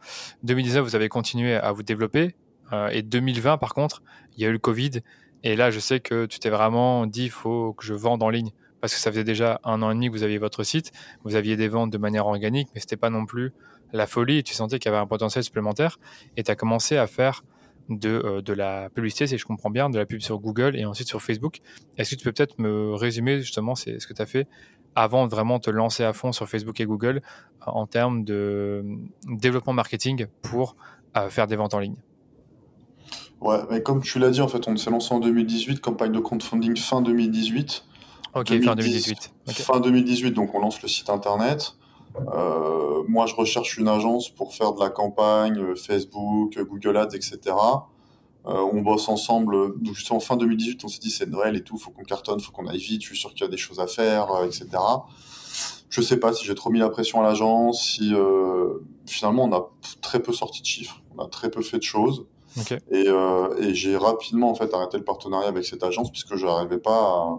[0.42, 2.34] 2019, vous avez continué à vous développer.
[2.72, 4.02] Euh, et 2020, par contre,
[4.36, 5.00] il y a eu le Covid.
[5.42, 8.30] Et là, je sais que tu t'es vraiment dit, il faut que je vende en
[8.30, 8.50] ligne.
[8.80, 10.92] Parce que ça faisait déjà un an et demi que vous aviez votre site.
[11.24, 13.52] Vous aviez des ventes de manière organique, mais c'était pas non plus
[13.92, 14.42] la folie.
[14.42, 15.98] Tu sentais qu'il y avait un potentiel supplémentaire.
[16.36, 17.44] Et tu as commencé à faire
[17.88, 20.84] de, euh, de la publicité, si je comprends bien, de la pub sur Google et
[20.84, 21.58] ensuite sur Facebook.
[21.96, 24.46] Est-ce que tu peux peut-être me résumer justement ce que tu as fait
[24.96, 27.22] avant de vraiment te lancer à fond sur Facebook et Google
[27.66, 28.84] euh, en termes de
[29.24, 30.76] développement marketing pour
[31.16, 31.96] euh, faire des ventes en ligne
[33.40, 36.20] Ouais, mais comme tu l'as dit, en fait, on s'est lancé en 2018, campagne de
[36.20, 37.84] crowdfunding fin 2018.
[38.34, 39.32] Ok, fin 2018.
[39.48, 41.74] Fin 2018, donc on lance le site internet.
[42.32, 47.54] Euh, moi, je recherche une agence pour faire de la campagne Facebook, Google Ads, etc.
[48.46, 49.80] Euh, on bosse ensemble.
[49.80, 52.52] Donc, en fin 2018, on s'est dit c'est Noël et tout, faut qu'on cartonne, faut
[52.52, 53.02] qu'on aille vite.
[53.02, 54.68] Je suis sûr qu'il y a des choses à faire, euh, etc.
[55.88, 59.52] Je sais pas si j'ai trop mis la pression à l'agence, si euh, finalement on
[59.52, 59.70] a
[60.02, 62.26] très peu sorti de chiffres, on a très peu fait de choses.
[62.90, 63.08] Et,
[63.58, 66.98] et j'ai rapidement en fait arrêté le partenariat avec cette agence puisque je n'arrivais pas,
[66.98, 67.38] à,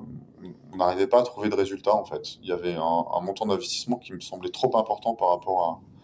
[0.74, 2.38] on n'arrivait pas à trouver de résultats en fait.
[2.42, 5.95] Il y avait un, un montant d'investissement qui me semblait trop important par rapport à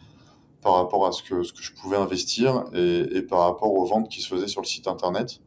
[0.61, 3.85] par rapport à ce que, ce que je pouvais investir et, et, par rapport aux
[3.85, 5.41] ventes qui se faisaient sur le site internet.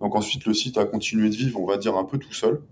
[0.00, 2.62] Donc ensuite, le site a continué de vivre, on va dire, un peu tout seul.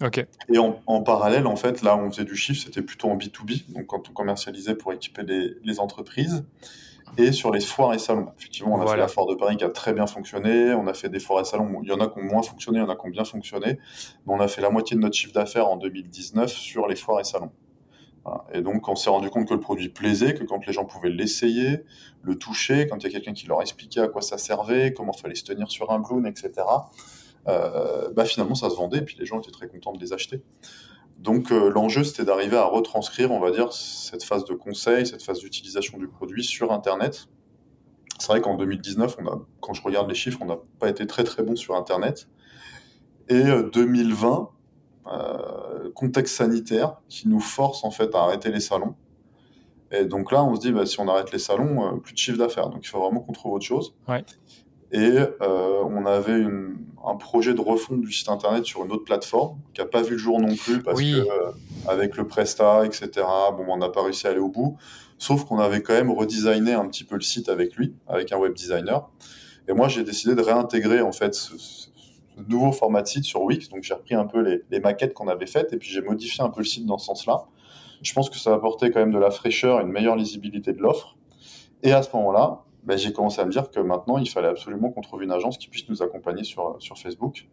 [0.00, 0.24] Ok.
[0.52, 3.16] Et en, en parallèle, en fait, là où on faisait du chiffre, c'était plutôt en
[3.16, 6.44] B2B, donc quand on commercialisait pour équiper les, les entreprises.
[7.18, 8.28] Et sur les foires et salons.
[8.38, 10.72] Effectivement, on a fait la foire de Paris qui a très bien fonctionné.
[10.72, 11.80] On a fait des foires et salons.
[11.82, 13.24] Il y en a qui ont moins fonctionné, il y en a qui ont bien
[13.24, 13.78] fonctionné.
[14.26, 17.20] Mais on a fait la moitié de notre chiffre d'affaires en 2019 sur les foires
[17.20, 17.50] et salons.
[18.52, 21.10] Et donc, on s'est rendu compte que le produit plaisait, que quand les gens pouvaient
[21.10, 21.84] l'essayer,
[22.22, 25.12] le toucher, quand il y a quelqu'un qui leur expliquait à quoi ça servait, comment
[25.12, 26.52] fallait se tenir sur un bloom, etc.,
[27.48, 30.12] euh, bah finalement, ça se vendait, et puis les gens étaient très contents de les
[30.12, 30.40] acheter.
[31.18, 35.22] Donc, euh, l'enjeu, c'était d'arriver à retranscrire, on va dire, cette phase de conseil, cette
[35.22, 37.28] phase d'utilisation du produit sur Internet.
[38.18, 41.06] C'est vrai qu'en 2019, on a, quand je regarde les chiffres, on n'a pas été
[41.06, 42.28] très très bon sur Internet.
[43.28, 44.44] Et 2020, euh, euh,
[45.94, 48.94] contexte sanitaire qui nous force en fait à arrêter les salons.
[49.92, 52.18] Et donc là, on se dit, bah, si on arrête les salons, euh, plus de
[52.18, 52.70] chiffre d'affaires.
[52.70, 53.94] Donc il faut vraiment qu'on trouve autre chose.
[54.90, 56.44] Et euh, on avait
[57.06, 60.12] un projet de refonte du site internet sur une autre plateforme qui n'a pas vu
[60.12, 61.26] le jour non plus parce que
[61.88, 63.08] avec le Presta, etc.
[63.56, 64.76] Bon, on n'a pas réussi à aller au bout.
[65.16, 68.36] Sauf qu'on avait quand même redesigné un petit peu le site avec lui, avec un
[68.36, 69.08] web designer.
[69.66, 71.54] Et moi, j'ai décidé de réintégrer en fait ce,
[72.48, 73.68] nouveau format de site sur Wix.
[73.68, 76.50] Donc j'ai repris un peu les, maquettes qu'on avait faites et puis j'ai modifié un
[76.50, 77.44] peu le site dans ce sens-là.
[78.02, 80.72] Je pense que ça va apporter quand même de la fraîcheur et une meilleure lisibilité
[80.72, 81.16] de l'offre.
[81.82, 84.90] Et à ce moment-là, ben, j'ai commencé à me dire que maintenant, il fallait absolument
[84.90, 87.46] qu'on trouve une agence qui puisse nous accompagner sur, sur Facebook.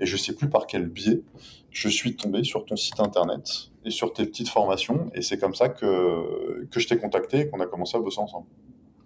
[0.00, 1.22] Et je sais plus par quel biais
[1.70, 5.10] je suis tombé sur ton site internet et sur tes petites formations.
[5.14, 8.20] Et c'est comme ça que, que je t'ai contacté et qu'on a commencé à bosser
[8.20, 8.46] ensemble.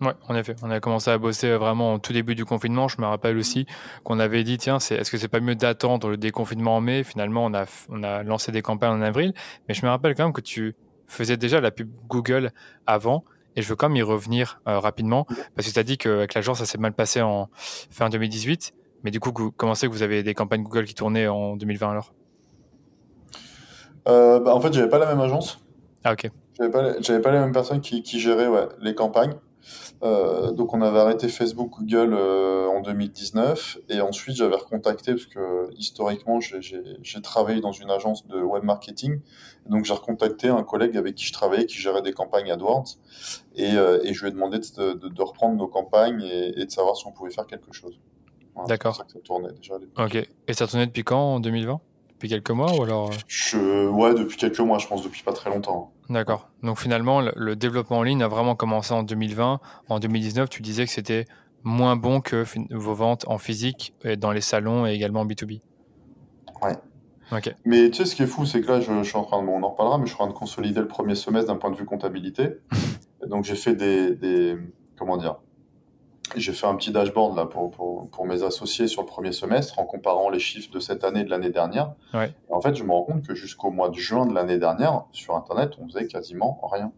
[0.00, 0.56] Oui, en effet.
[0.62, 2.88] On a commencé à bosser vraiment au tout début du confinement.
[2.88, 3.66] Je me rappelle aussi
[4.02, 7.04] qu'on avait dit, tiens, c'est, est-ce que c'est pas mieux d'attendre le déconfinement en mai?
[7.04, 9.34] Finalement, on a, on a lancé des campagnes en avril.
[9.68, 10.74] Mais je me rappelle quand même que tu
[11.06, 12.50] faisais déjà la pub Google
[12.86, 13.24] avant.
[13.56, 15.26] Et je veux quand même y revenir euh, rapidement.
[15.54, 17.50] Parce que tu as dit qu'avec l'agence, ça s'est mal passé en
[17.90, 18.72] fin 2018.
[19.04, 21.90] Mais du coup, comment c'est que vous avez des campagnes Google qui tournaient en 2020
[21.90, 22.14] alors?
[24.08, 25.62] Euh, bah, En fait, j'avais pas la même agence.
[26.04, 26.30] Ah, ok.
[26.58, 29.34] J'avais pas, j'avais pas les mêmes personnes qui, ouais, les campagnes.
[30.02, 35.26] Euh, donc on avait arrêté Facebook, Google euh, en 2019 et ensuite j'avais recontacté parce
[35.26, 39.20] que historiquement j'ai travaillé dans une agence de web marketing
[39.68, 42.96] donc j'ai recontacté un collègue avec qui je travaillais qui gérait des campagnes AdWords
[43.56, 46.64] et, euh, et je lui ai demandé de, de, de reprendre nos campagnes et, et,
[46.64, 48.00] de savoir si on pouvait faire quelque chose.
[48.66, 48.96] D'accord.
[48.96, 49.74] ça tournait déjà.
[49.96, 50.16] Ok.
[50.48, 51.80] Et ça tournait depuis quand en 2020
[52.20, 53.88] depuis quelques mois ou alors je...
[53.88, 55.90] Ouais, depuis quelques mois, je pense, depuis pas très longtemps.
[56.10, 56.50] D'accord.
[56.64, 59.60] Donc finalement, le, développement en ligne a vraiment commencé en 2020.
[59.88, 61.26] En 2019, tu disais que c'était
[61.62, 65.60] moins bon que vos ventes en physique, dans les salons et également en B2B.
[66.62, 66.76] Ouais.
[67.64, 69.48] Mais tu sais, ce qui est fou, c'est que là, je, suis en train de,
[69.48, 71.70] on en reparlera, mais je suis en train de consolider le premier semestre d'un point
[71.70, 72.56] de vue comptabilité.
[73.28, 74.56] Donc, j'ai fait des, des,
[74.98, 75.36] comment dire,
[76.36, 79.78] j'ai fait un petit dashboard là pour, pour, pour, mes associés sur le premier semestre
[79.78, 81.92] en comparant les chiffres de cette année et de l'année dernière.
[82.14, 82.32] Ouais.
[82.50, 85.36] en fait, je me rends compte que jusqu'au mois de juin de l'année dernière, sur
[85.36, 86.92] Internet, on faisait quasiment rien.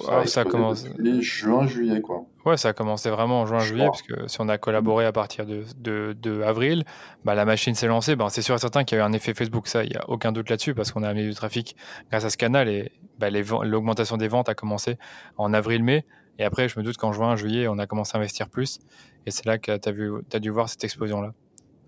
[0.00, 0.90] Ça, ça a commencé.
[1.20, 2.24] Juin, juillet, quoi.
[2.44, 5.12] Ouais, ça a commencé vraiment en juin, juillet, parce que si on a collaboré à
[5.12, 6.84] partir de, de, de avril,
[7.24, 8.16] bah, la machine s'est lancée.
[8.16, 9.96] Ben, c'est sûr et certain qu'il y a eu un effet Facebook, ça, il n'y
[9.96, 11.76] a aucun doute là-dessus, parce qu'on a amené du trafic
[12.10, 14.98] grâce à ce canal et bah, l'augmentation des ventes a commencé
[15.36, 16.04] en avril-mai.
[16.38, 18.78] Et après, je me doute qu'en juin, juillet, on a commencé à investir plus.
[19.26, 21.32] Et c'est là que tu as, as, dû voir cette explosion-là.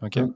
[0.03, 0.17] Ok.
[0.17, 0.33] Mm.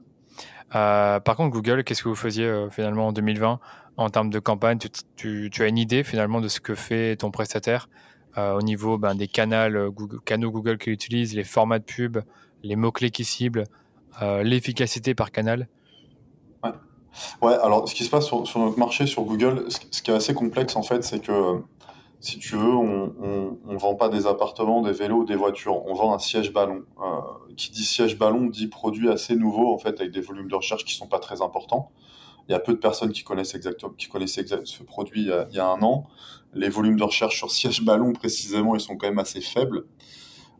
[0.75, 3.59] Euh, par contre, Google, qu'est-ce que vous faisiez euh, finalement en 2020
[3.97, 4.79] en termes de campagne?
[5.15, 7.89] Tu, tu, as une idée finalement de ce que fait ton prestataire
[8.37, 12.17] euh, au niveau ben, des canaux Google, canaux Google qu'il utilise, les formats de pub,
[12.63, 13.65] les mots-clés qu'il cible,
[14.21, 15.67] l'efficacité par canal?
[16.63, 16.71] Ouais.
[17.41, 17.53] ouais.
[17.63, 20.33] alors ce qui se passe sur, sur, notre marché, sur Google, ce qui est assez
[20.33, 21.61] complexe en fait, c'est que
[22.23, 25.85] si tu veux, on, ne vend pas des appartements, des vélos des voitures.
[25.85, 26.85] On vend un siège ballon.
[27.01, 27.19] Euh,
[27.57, 30.85] qui dit siège ballon dit produit assez nouveau en fait avec des volumes de recherche
[30.85, 31.91] qui sont pas très importants.
[32.47, 35.59] Il y a peu de personnes qui connaissent exactement, qui connaissaient ce produit il y,
[35.59, 36.05] a, un an.
[36.53, 39.83] Les volumes de recherche sur siège ballon précisément, ils sont quand même assez faibles.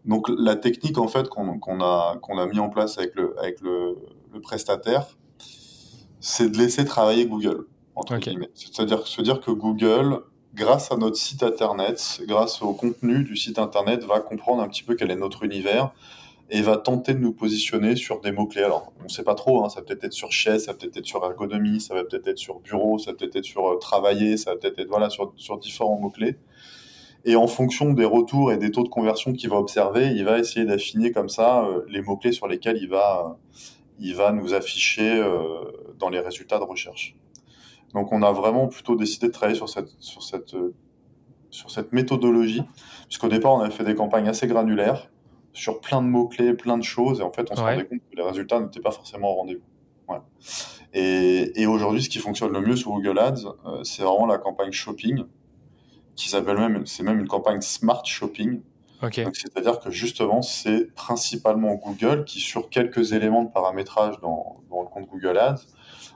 [0.03, 3.61] Donc la technique en fait qu'on a qu'on a mis en place avec le avec
[3.61, 3.95] le,
[4.41, 5.05] prestataire,
[6.19, 8.51] c'est de laisser travailler Google entre guillemets.
[8.53, 10.23] C'est-à-dire se dire que Google
[10.53, 14.83] grâce à notre site internet, grâce au contenu du site internet, va comprendre un petit
[14.83, 15.91] peu quel est notre univers
[16.49, 18.63] et va tenter de nous positionner sur des mots-clés.
[18.63, 21.05] Alors, on ne sait pas trop, hein, ça peut-être être sur chaise, ça peut-être être
[21.05, 24.51] sur ergonomie, ça va peut-être être sur bureau, ça peut-être être sur euh, travailler, ça
[24.51, 26.35] va peut-être être voilà, sur, sur différents mots-clés.
[27.25, 30.37] Et en fonction des retours et des taux de conversion qu'il va observer, il va
[30.37, 33.37] essayer d'affiner comme ça euh, les mots-clés sur lesquels il va,
[33.99, 35.61] il va nous afficher euh,
[35.97, 37.15] dans les résultats de recherche.
[37.93, 40.73] Donc on a vraiment plutôt décidé de travailler sur cette, sur cette, euh,
[41.49, 42.63] sur cette méthodologie,
[43.07, 45.09] puisqu'au départ on avait fait des campagnes assez granulaires,
[45.53, 48.15] sur plein de mots-clés, plein de choses, et en fait on se rendait compte que
[48.15, 49.61] les résultats n'étaient pas forcément au rendez-vous.
[50.93, 54.37] Et, et aujourd'hui ce qui fonctionne le mieux sur Google Ads, euh, c'est vraiment la
[54.37, 55.23] campagne shopping,
[56.15, 58.61] qui s'appelle même, c'est même une campagne smart shopping.
[59.01, 59.25] Okay.
[59.33, 64.87] C'est-à-dire que justement, c'est principalement Google qui, sur quelques éléments de paramétrage dans, dans le
[64.87, 65.63] compte Google Ads,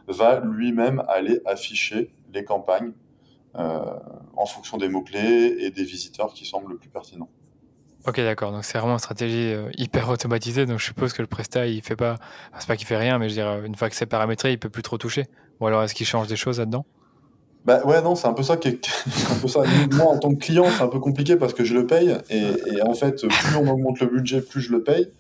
[0.08, 2.91] va lui-même aller afficher les campagnes
[3.56, 3.80] euh,
[4.36, 7.30] en fonction des mots-clés et des visiteurs qui semblent le plus pertinents.
[8.06, 8.52] Ok, d'accord.
[8.52, 10.65] Donc c'est vraiment une stratégie euh, hyper automatisée.
[10.65, 12.17] Donc je suppose que le Presta, il fait pas,
[12.58, 14.70] c'est pas qu'il fait rien, mais je dirais une fois que c'est paramétré, il peut
[14.70, 15.26] plus trop toucher.
[15.60, 16.86] Ou alors est-ce qu'il change des choses là-dedans?
[17.65, 18.88] Bah ouais, non, c'est un peu ça qui est,
[19.32, 19.63] un peu ça.
[19.91, 22.43] Moi, en tant que client, c'est un peu compliqué parce que je le paye et,
[22.76, 25.12] et, en fait, plus on augmente le budget, plus je le paye.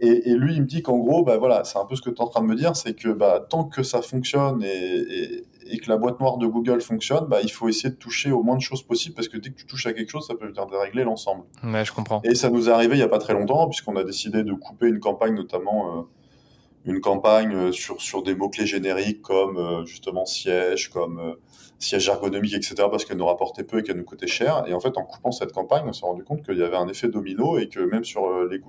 [0.00, 2.10] Et, et, lui, il me dit qu'en gros, bah voilà, c'est un peu ce que
[2.10, 5.44] tu es en train de me dire, c'est que bah, tant que ça fonctionne et,
[5.70, 8.42] et, que la boîte noire de Google fonctionne, bah, il faut essayer de toucher au
[8.42, 10.52] moins de choses possible parce que dès que tu touches à quelque chose, ça peut
[10.52, 11.44] dérégler l'ensemble.
[11.64, 12.20] Ouais, je comprends.
[12.24, 14.52] Et ça nous est arrivé il y a pas très longtemps puisqu'on a décidé de
[14.52, 16.02] couper une campagne, notamment euh,
[16.84, 21.36] une campagne euh, sur, sur des mots-clés génériques comme euh, justement siège, comme
[21.78, 24.64] siège ergonomique, etc., parce qu'elle nous rapportait peu et qu'elle nous coûtait cher.
[24.66, 26.88] Et en fait, en coupant cette campagne, on s'est rendu compte qu'il y avait un
[26.88, 28.60] effet domino et que même sur les,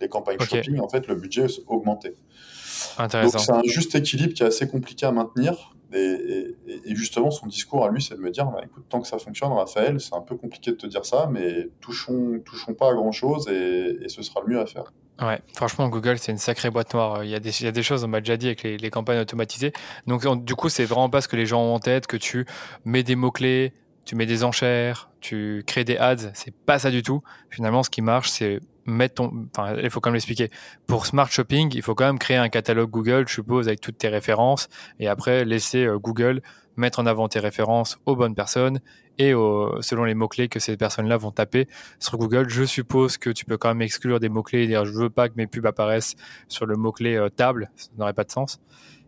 [0.00, 2.14] les campagnes shopping, en fait, le budget augmentait.
[2.98, 3.38] Intéressant.
[3.38, 5.74] Donc c'est un juste équilibre qui est assez compliqué à maintenir.
[5.92, 6.54] Et,
[6.94, 9.52] justement, son discours à lui, c'est de me dire, bah, écoute, tant que ça fonctionne,
[9.52, 13.12] Raphaël, c'est un peu compliqué de te dire ça, mais touchons, touchons pas à grand
[13.12, 14.92] chose et, ce sera le mieux à faire.
[15.20, 17.24] Ouais, franchement, Google, c'est une sacrée boîte noire.
[17.24, 18.78] Il y a des, il y a des choses, on m'a déjà dit, avec les,
[18.78, 19.72] les campagnes automatisées.
[20.06, 22.46] Donc, du coup, c'est vraiment pas ce que les gens ont en tête, que tu
[22.84, 26.32] mets des mots-clés, tu mets des enchères, tu crées des ads.
[26.34, 27.20] C'est pas ça du tout.
[27.50, 30.50] Finalement, ce qui marche, c'est mettre ton, enfin, il faut quand même l'expliquer.
[30.86, 33.98] Pour Smart Shopping, il faut quand même créer un catalogue Google, je suppose, avec toutes
[33.98, 36.42] tes références, et après laisser euh, Google
[36.76, 38.80] mettre en avant tes références aux bonnes personnes
[39.18, 39.32] et
[39.82, 42.48] selon les mots-clés que ces personnes-là vont taper sur Google.
[42.48, 45.28] Je suppose que tu peux quand même exclure des mots-clés et dire je veux pas
[45.28, 46.16] que mes pubs apparaissent
[46.48, 48.60] sur le mot-clé euh, table, ça n'aurait pas de sens.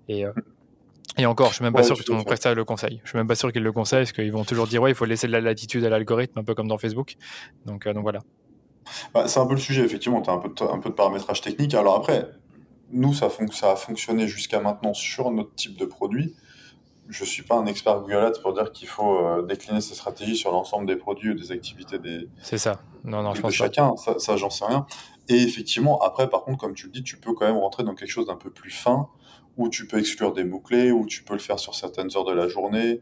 [0.09, 0.33] Et, euh,
[1.17, 3.01] et encore, je suis même pas sûr que ton prestataire le conseille.
[3.05, 4.95] Je suis même pas sûr qu'il le conseille parce qu'ils vont toujours dire ouais, il
[4.95, 7.15] faut laisser de la latitude à l'algorithme, un peu comme dans Facebook.
[7.65, 8.21] Donc, donc voilà.
[9.15, 10.95] Bah, c'est un peu le sujet, effectivement, tu as un peu, de, un peu de
[10.95, 11.75] paramétrage technique.
[11.75, 12.29] Alors après,
[12.91, 16.35] nous, ça, ça a fonctionné jusqu'à maintenant sur notre type de produit.
[17.09, 20.37] Je suis pas un expert Google Ads pour dire qu'il faut euh, décliner ses stratégies
[20.37, 22.29] sur l'ensemble des produits ou des activités des.
[22.43, 22.81] C'est ça.
[23.05, 23.97] Non, non, je pense chacun.
[23.97, 24.87] Ça, ça j'en sais rien.
[25.29, 27.95] Et effectivement, après, par contre, comme tu le dis, tu peux quand même rentrer dans
[27.95, 29.09] quelque chose d'un peu plus fin,
[29.57, 32.33] où tu peux exclure des mots-clés, où tu peux le faire sur certaines heures de
[32.33, 33.01] la journée,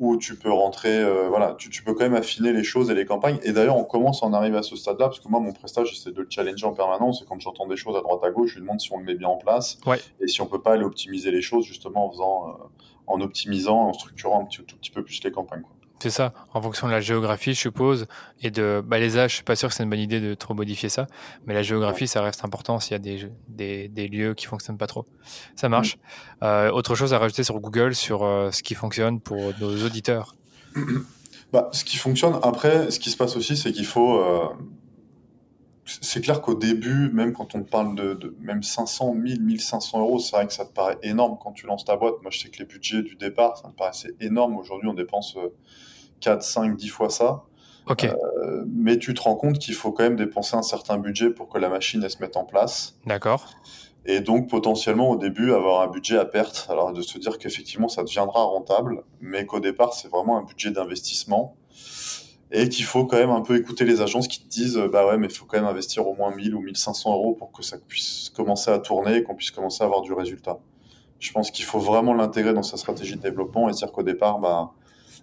[0.00, 2.94] où tu peux rentrer, euh, voilà, tu, tu, peux quand même affiner les choses et
[2.94, 3.38] les campagnes.
[3.42, 5.90] Et d'ailleurs, on commence à en arriver à ce stade-là, parce que moi, mon prestage,
[5.90, 7.20] j'essaie de le challenger en permanence.
[7.22, 9.04] Et quand j'entends des choses à droite à gauche, je lui demande si on le
[9.04, 9.78] met bien en place
[10.20, 12.52] et si on peut pas aller optimiser les choses justement en faisant, euh,
[13.06, 15.62] en optimisant, en structurant un petit, tout petit peu plus les campagnes.
[15.62, 15.79] Quoi.
[16.00, 18.06] C'est ça, en fonction de la géographie, je suppose,
[18.40, 19.32] et de bah, les âges.
[19.32, 21.06] Je suis pas sûr que c'est une bonne idée de trop modifier ça,
[21.44, 24.78] mais la géographie, ça reste important s'il y a des, des, des, lieux qui fonctionnent
[24.78, 25.04] pas trop.
[25.56, 25.96] Ça marche.
[25.96, 26.44] Mm.
[26.44, 30.34] Euh, autre chose à rajouter sur Google, sur euh, ce qui fonctionne pour nos auditeurs.
[31.52, 32.38] Bah, ce qui fonctionne.
[32.44, 34.20] Après, ce qui se passe aussi, c'est qu'il faut.
[34.20, 34.44] Euh,
[35.84, 40.20] c'est clair qu'au début, même quand on parle de, de, même 500, 1000, 1500 euros,
[40.20, 42.22] c'est vrai que ça te paraît énorme quand tu lances ta boîte.
[42.22, 44.56] Moi, je sais que les budgets du départ, ça me paraissait énorme.
[44.58, 45.36] Aujourd'hui, on dépense
[46.20, 47.44] 4, 5, 10 fois ça.
[47.86, 48.04] Ok.
[48.04, 51.48] Euh, mais tu te rends compte qu'il faut quand même dépenser un certain budget pour
[51.48, 52.96] que la machine elle, se mette en place.
[53.06, 53.46] D'accord.
[54.06, 56.66] Et donc potentiellement au début avoir un budget à perte.
[56.70, 60.70] Alors de se dire qu'effectivement ça deviendra rentable, mais qu'au départ c'est vraiment un budget
[60.70, 61.56] d'investissement
[62.52, 65.18] et qu'il faut quand même un peu écouter les agences qui te disent bah ouais
[65.18, 67.76] mais il faut quand même investir au moins 1000 ou 1500 euros pour que ça
[67.78, 70.58] puisse commencer à tourner et qu'on puisse commencer à avoir du résultat.
[71.18, 74.38] Je pense qu'il faut vraiment l'intégrer dans sa stratégie de développement et dire qu'au départ
[74.38, 74.72] bah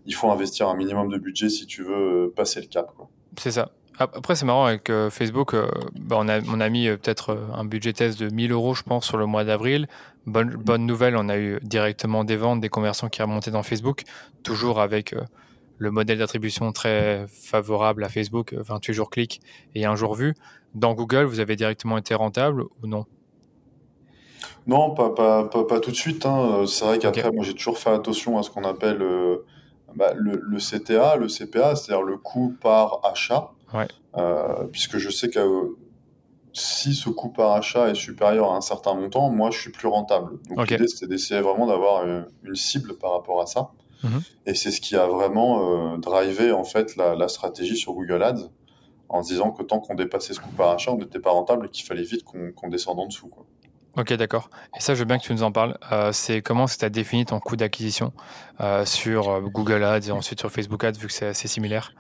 [0.08, 2.92] il faut investir un minimum de budget si tu veux euh, passer le cap.
[3.38, 3.72] C'est ça.
[4.00, 7.66] Après, c'est marrant avec euh, Facebook, euh, bah, on, a, on a mis peut-être un
[7.66, 9.88] budget test de 1000 euros, je pense, sur le mois d'avril.
[10.26, 14.04] Bonne, bonne nouvelle, on a eu directement des ventes, des conversions qui remontaient dans Facebook,
[14.44, 15.16] toujours avec
[15.80, 19.42] le modèle d'attribution très favorable à Facebook, 28 jours clics
[19.74, 20.36] et un jour vu.
[20.76, 23.06] Dans Google, vous avez directement été rentable ou non?
[24.68, 26.26] Non, pas, pas, pas, tout de suite.
[26.26, 26.66] Hein.
[26.68, 29.02] C'est vrai qu'après, moi, j'ai toujours fait attention à ce qu'on appelle
[29.98, 33.52] bah, le, le, CTA, le CPA, c'est-à-dire le coût par achat,
[34.16, 35.76] euh, puisque je sais que euh,
[36.54, 39.88] si ce coût par achat est supérieur à un certain montant, moi je suis plus
[39.88, 40.40] rentable.
[40.50, 43.72] Donc l'idée c'était d'essayer vraiment d'avoir une, une, cible par rapport à ça.
[44.04, 44.22] Mhm.
[44.46, 48.22] Et c'est ce qui a vraiment euh, drivé en fait la, la, stratégie sur Google
[48.22, 48.52] Ads,
[49.10, 51.66] en se disant que tant qu'on dépassait ce coût par achat, on n'était pas rentable
[51.66, 53.30] et qu'il fallait vite qu'on qu descende en dessous.
[53.30, 53.46] Quoi.
[53.98, 54.52] Ok, d'accord.
[54.78, 55.76] Et ça, je veux bien que tu nous en parles.
[55.92, 58.14] Euh, c'est comment tu as défini ton coût d'acquisition
[58.62, 61.94] euh, sur euh, Google Ads et ensuite sur Facebook Ads, vu que c'est assez similaire?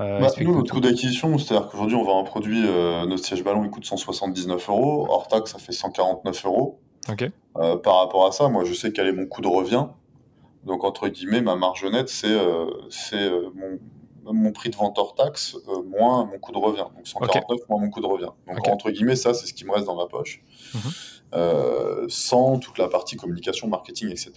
[0.00, 3.64] Euh, bah, Nous, notre coût d'acquisition, c'est-à-dire qu'aujourd'hui, on vend un produit, notre siège ballon,
[3.64, 5.06] il coûte 179 euros.
[5.08, 6.80] Hors taxe, ça fait 149 euros.
[7.08, 7.30] Ok.
[7.56, 9.86] Euh, par rapport à ça, moi, je sais quel est mon coût de revient.
[10.64, 12.36] Donc, entre guillemets, ma marge nette, c'est
[12.90, 16.86] c'est mon, mon prix de vente hors taxe moins mon coût de revient.
[16.96, 17.64] Donc, 149 okay.
[17.68, 18.30] moins mon coût de revient.
[18.48, 18.70] Donc, okay.
[18.72, 20.42] entre guillemets, ça, c'est ce qui me reste dans ma poche.
[20.74, 21.14] Mm -hmm.
[21.34, 24.32] Euh, sans toute la partie communication, marketing, etc.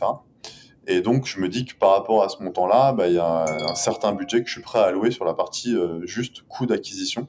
[0.87, 3.45] Et donc, je me dis que par rapport à ce montant-là, bah, il y a
[3.69, 6.65] un certain budget que je suis prêt à allouer sur la partie euh, juste coût
[6.65, 7.27] d'acquisition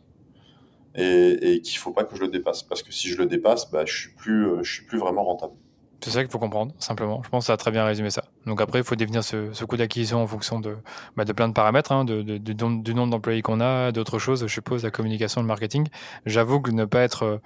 [0.94, 2.62] et, et qu'il ne faut pas que je le dépasse.
[2.62, 5.54] Parce que si je le dépasse, bah, je ne suis, euh, suis plus vraiment rentable.
[6.00, 7.22] C'est ça qu'il faut comprendre, simplement.
[7.24, 8.22] Je pense que ça a très bien résumé ça.
[8.46, 10.76] Donc après, il faut définir ce, ce coût d'acquisition en fonction de,
[11.16, 14.20] bah, de plein de paramètres, hein, de, de, de, du nombre d'employés qu'on a, d'autres
[14.20, 15.88] choses, je suppose, la communication, le marketing.
[16.24, 17.40] J'avoue que ne pas être,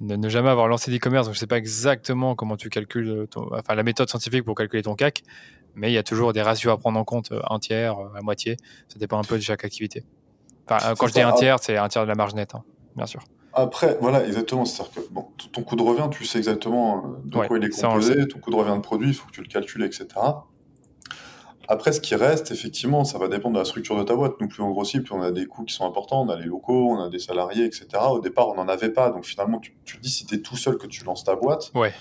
[0.00, 3.48] ne, ne jamais avoir lancé d'e-commerce, donc je sais pas exactement comment tu calcules, ton,
[3.52, 5.24] enfin la méthode scientifique pour calculer ton CAC,
[5.74, 8.16] mais il y a toujours des ratios à prendre en compte, euh, un tiers, euh,
[8.16, 8.56] à moitié.
[8.88, 10.04] Ça dépend un peu de chaque activité.
[10.68, 12.62] Enfin, quand je dis un tiers, c'est un tiers de la marge nette, hein,
[12.94, 13.20] bien sûr.
[13.58, 14.66] Après, voilà, exactement.
[14.66, 17.64] C'est-à-dire que bon, ton coût de revient, tu sais exactement euh, de ouais, quoi il
[17.64, 20.06] est composé, ton coût de revient de produit, il faut que tu le calcules, etc.
[21.66, 24.34] Après, ce qui reste, effectivement, ça va dépendre de la structure de ta boîte.
[24.40, 26.44] Nous, plus on grossit, plus on a des coûts qui sont importants, on a les
[26.44, 27.86] locaux, on a des salariés, etc.
[28.10, 29.08] Au départ, on n'en avait pas.
[29.08, 31.34] Donc finalement, tu, tu te dis, si tu es tout seul que tu lances ta
[31.34, 31.94] boîte, ouais.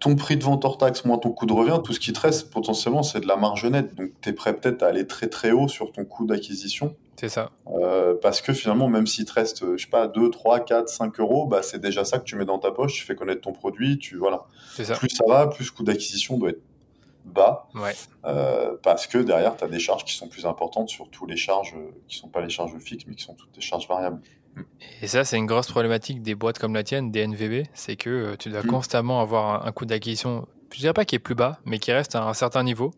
[0.00, 2.20] ton prix de vente hors taxe moins ton coût de revient, tout ce qui te
[2.20, 3.94] reste potentiellement, c'est de la marge nette.
[3.94, 6.96] Donc tu es prêt peut-être à aller très très haut sur ton coût d'acquisition.
[7.18, 7.50] C'est ça.
[7.66, 11.18] Euh, parce que finalement, même s'il te reste, je sais pas, 2, 3, 4, 5
[11.18, 13.52] euros, bah, c'est déjà ça que tu mets dans ta poche, tu fais connaître ton
[13.52, 14.44] produit, tu, voilà.
[14.76, 14.94] Ça.
[14.94, 16.62] Plus ça va, plus le coût d'acquisition doit être
[17.24, 17.68] bas.
[17.74, 17.94] Ouais.
[18.24, 21.74] Euh, parce que derrière, tu as des charges qui sont plus importantes, surtout les charges
[22.06, 24.20] qui sont pas les charges fixes, mais qui sont toutes des charges variables.
[25.02, 28.10] Et ça, c'est une grosse problématique des boîtes comme la tienne, des NVB, c'est que
[28.10, 28.68] euh, tu dois mmh.
[28.68, 31.90] constamment avoir un, un coût d'acquisition, je dirais pas qui est plus bas, mais qui
[31.90, 32.92] reste à un certain niveau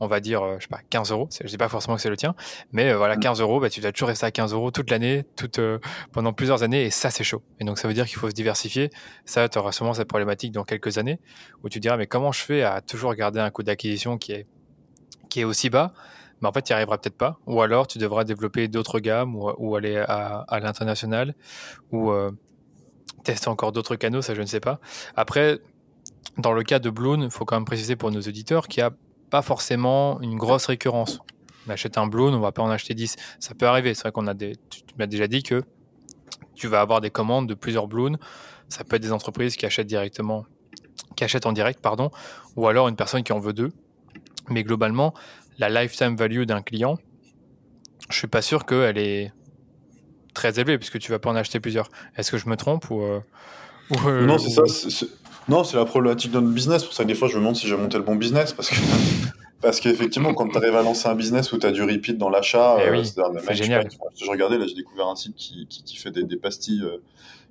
[0.00, 1.28] on va dire, euh, je sais pas, 15 euros.
[1.40, 2.34] Je dis pas forcément que c'est le tien,
[2.72, 5.24] mais euh, voilà, 15 euros, bah, tu dois toujours rester à 15 euros toute l'année,
[5.36, 5.78] toute, euh,
[6.12, 7.42] pendant plusieurs années, et ça, c'est chaud.
[7.60, 8.90] Et donc, ça veut dire qu'il faut se diversifier.
[9.24, 11.18] Ça, tu auras sûrement cette problématique dans quelques années,
[11.62, 14.46] où tu diras, mais comment je fais à toujours garder un coût d'acquisition qui est,
[15.28, 15.92] qui est aussi bas?
[16.42, 17.38] Mais en fait, tu n'y arriveras peut-être pas.
[17.46, 21.34] Ou alors, tu devras développer d'autres gammes, ou, ou, aller à, à l'international,
[21.92, 22.30] ou euh,
[23.24, 24.78] tester encore d'autres canaux, ça, je ne sais pas.
[25.16, 25.58] Après,
[26.38, 28.84] dans le cas de Bloon, il faut quand même préciser pour nos auditeurs qu'il y
[28.84, 28.90] a
[29.30, 31.20] pas forcément une grosse récurrence.
[31.66, 33.16] On achète un blown, on va pas en acheter 10.
[33.40, 33.94] Ça peut arriver.
[33.94, 34.56] C'est vrai qu'on a des.
[34.70, 35.62] Tu, m'as déjà dit que
[36.54, 38.18] tu vas avoir des commandes de plusieurs blowns.
[38.68, 40.46] Ça peut être des entreprises qui achètent directement,
[41.16, 42.10] qui achètent en direct, pardon,
[42.56, 43.70] ou alors une personne qui en veut deux.
[44.48, 45.12] Mais globalement,
[45.58, 46.98] la lifetime value d'un client,
[48.10, 49.32] je suis pas sûr qu'elle est
[50.34, 51.88] très élevée puisque tu vas pas en acheter plusieurs.
[52.16, 53.20] Est-ce que je me trompe ou, euh,
[54.06, 55.06] euh, Non, c'est ça.
[55.48, 56.84] Non, c'est la problématique de notre business.
[56.84, 58.76] Pour ça, des fois, je me demande si j'ai monté le bon business parce que.
[59.62, 62.28] Parce qu'effectivement, quand tu arrives à lancer un business où tu as du repeat dans
[62.28, 63.88] l'achat, eh c'est génial.
[64.14, 66.84] Je, regardais, là, j'ai découvert un site qui, qui, fait des, des pastilles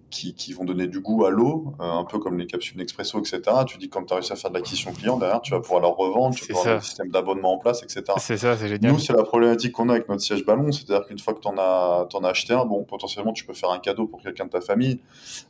[0.10, 3.42] qui, vont donner du goût à l'eau, euh, un peu comme les capsules Nespresso, etc.
[3.68, 5.82] Tu dis quand tu as réussi à faire de l'acquisition client, derrière, tu vas pouvoir
[5.82, 8.04] leur revendre, tu vas avoir un système d'abonnement en place, etc.
[8.18, 8.94] C'est ça, c'est génial.
[8.94, 11.48] Nous, c'est la problématique qu'on a avec notre siège ballon, c'est-à-dire qu'une fois que tu
[11.48, 14.46] en, as, en as acheté un, bon, potentiellement, tu peux faire un cadeau pour quelqu'un
[14.46, 15.00] de ta famille,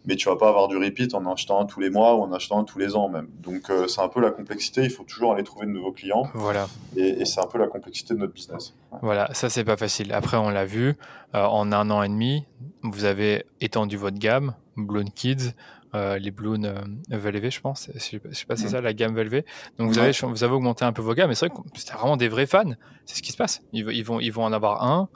[0.05, 2.31] mais tu vas pas avoir du repeat en achetant un tous les mois ou en
[2.31, 3.27] achetant un tous les ans même.
[3.41, 6.23] Donc, euh, c'est un peu la complexité, il faut toujours aller trouver de nouveaux clients.
[6.33, 6.67] Voilà.
[6.95, 8.73] Et, c'est un peu la complexité de notre business.
[9.01, 10.13] Voilà, ça, c'est pas facile.
[10.13, 10.95] Après, on l'a vu,
[11.33, 12.45] euh, en un an et demi,
[12.83, 15.53] vous avez étendu votre gamme, Bloon Kids,
[15.93, 17.89] euh, les Bloon euh, VLV, je pense.
[17.93, 19.43] Je sais pas, si c'est ça, la gamme VLV.
[19.77, 21.93] Donc vous, avez, vous avez augmenté un peu vos gammes, mais c'est vrai que c'est
[21.93, 22.73] vraiment des vrais fans.
[23.05, 23.61] C'est ce qui se passe.
[23.71, 25.09] Ils, ils, vont, ils vont en avoir un,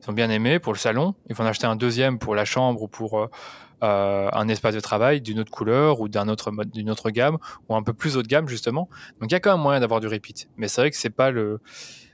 [0.00, 1.14] ils sont bien aimés pour le salon.
[1.28, 3.28] Ils vont en acheter un deuxième pour la chambre ou pour
[3.82, 7.38] euh, un espace de travail d'une autre couleur ou d'un autre mode, d'une autre gamme
[7.68, 8.90] ou un peu plus haut de gamme justement.
[9.20, 10.50] Donc il y a quand même moyen d'avoir du repeat.
[10.58, 11.60] Mais c'est vrai que c'est pas le,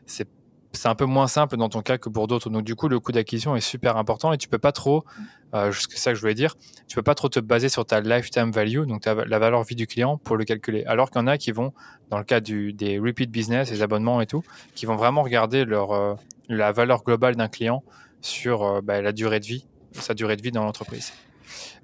[0.07, 0.29] c'est
[0.77, 2.51] c'est un peu moins simple dans ton cas que pour d'autres.
[2.51, 5.05] Donc du coup, le coût d'acquisition est super important et tu peux pas trop,
[5.55, 6.55] euh, c'est ça que je voulais dire,
[6.87, 9.87] tu peux pas trop te baser sur ta lifetime value, donc la valeur vie du
[9.87, 10.85] client pour le calculer.
[10.87, 11.73] Alors qu'il y en a qui vont,
[12.11, 14.43] dans le cas des repeat business, les abonnements et tout,
[14.75, 16.15] qui vont vraiment regarder leur, euh,
[16.49, 17.83] la valeur globale d'un client
[18.21, 21.13] sur euh, bah, la durée de vie, sa durée de vie dans l'entreprise.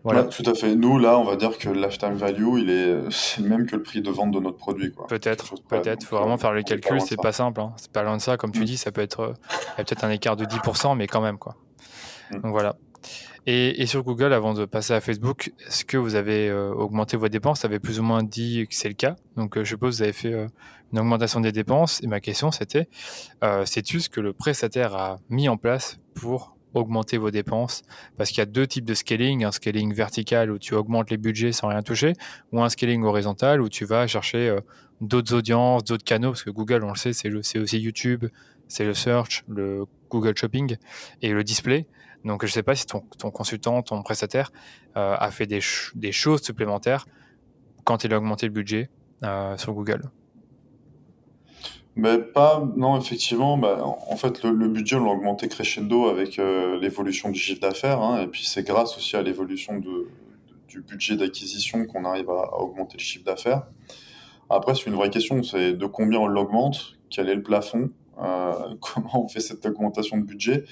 [0.05, 0.25] Voilà.
[0.25, 0.75] tout à fait.
[0.75, 3.83] Nous, là, on va dire que lifetime value, il est, c'est le même que le
[3.83, 4.93] prix de vente de notre produit.
[5.09, 6.03] Peut-être, peut-être.
[6.03, 7.61] Il faut vraiment faire le calcul, c'est pas simple.
[7.61, 7.73] Hein.
[7.77, 8.37] C'est pas loin de ça.
[8.37, 8.65] Comme tu mm.
[8.65, 9.35] dis, ça peut être, euh,
[9.77, 11.57] il y a peut-être un écart de 10%, mais quand même, quoi.
[12.31, 12.41] Mm.
[12.41, 12.77] Donc voilà.
[13.47, 17.29] Et, sur Google, avant de passer à Facebook, est-ce que vous avez euh, augmenté vos
[17.29, 17.61] dépenses?
[17.61, 19.17] Vous avez plus ou moins dit que c'est le cas.
[19.37, 20.47] Donc euh, je suppose que vous avez fait
[20.93, 22.01] une augmentation des dépenses.
[22.05, 22.89] Et ma question, c'était,
[23.65, 27.83] sais-tu ce que le prestataire a mis en place pour augmenter vos dépenses
[28.16, 31.16] parce qu'il y a deux types de scaling, un scaling vertical où tu augmentes les
[31.16, 32.14] budgets sans rien toucher
[32.53, 34.61] ou un scaling horizontal où tu vas chercher euh,
[35.01, 38.27] d'autres audiences, d'autres canaux parce que Google, on le sait, c'est aussi YouTube,
[38.68, 40.77] c'est le search, le Google Shopping
[41.20, 41.87] et le display.
[42.25, 43.01] Donc je ne sais pas si ton,
[43.31, 44.53] consultant, ton prestataire
[44.97, 45.61] euh, a fait des,
[46.12, 47.07] choses supplémentaires
[47.85, 48.91] quand il a augmenté le budget
[49.25, 50.03] euh, sur Google.
[51.95, 56.78] Mais pas, non, effectivement, bah, en fait, le, budget, on l'a augmenté crescendo avec euh,
[56.80, 61.84] l'évolution du chiffre d'affaires, hein, et puis c'est grâce aussi à l'évolution du budget d'acquisition
[61.84, 63.66] qu'on arrive à, augmenter le chiffre d'affaires.
[64.49, 67.90] Après, c'est une vraie question, c'est de combien on l'augmente, quel est le plafond,
[68.22, 70.64] euh, comment on fait cette augmentation de budget.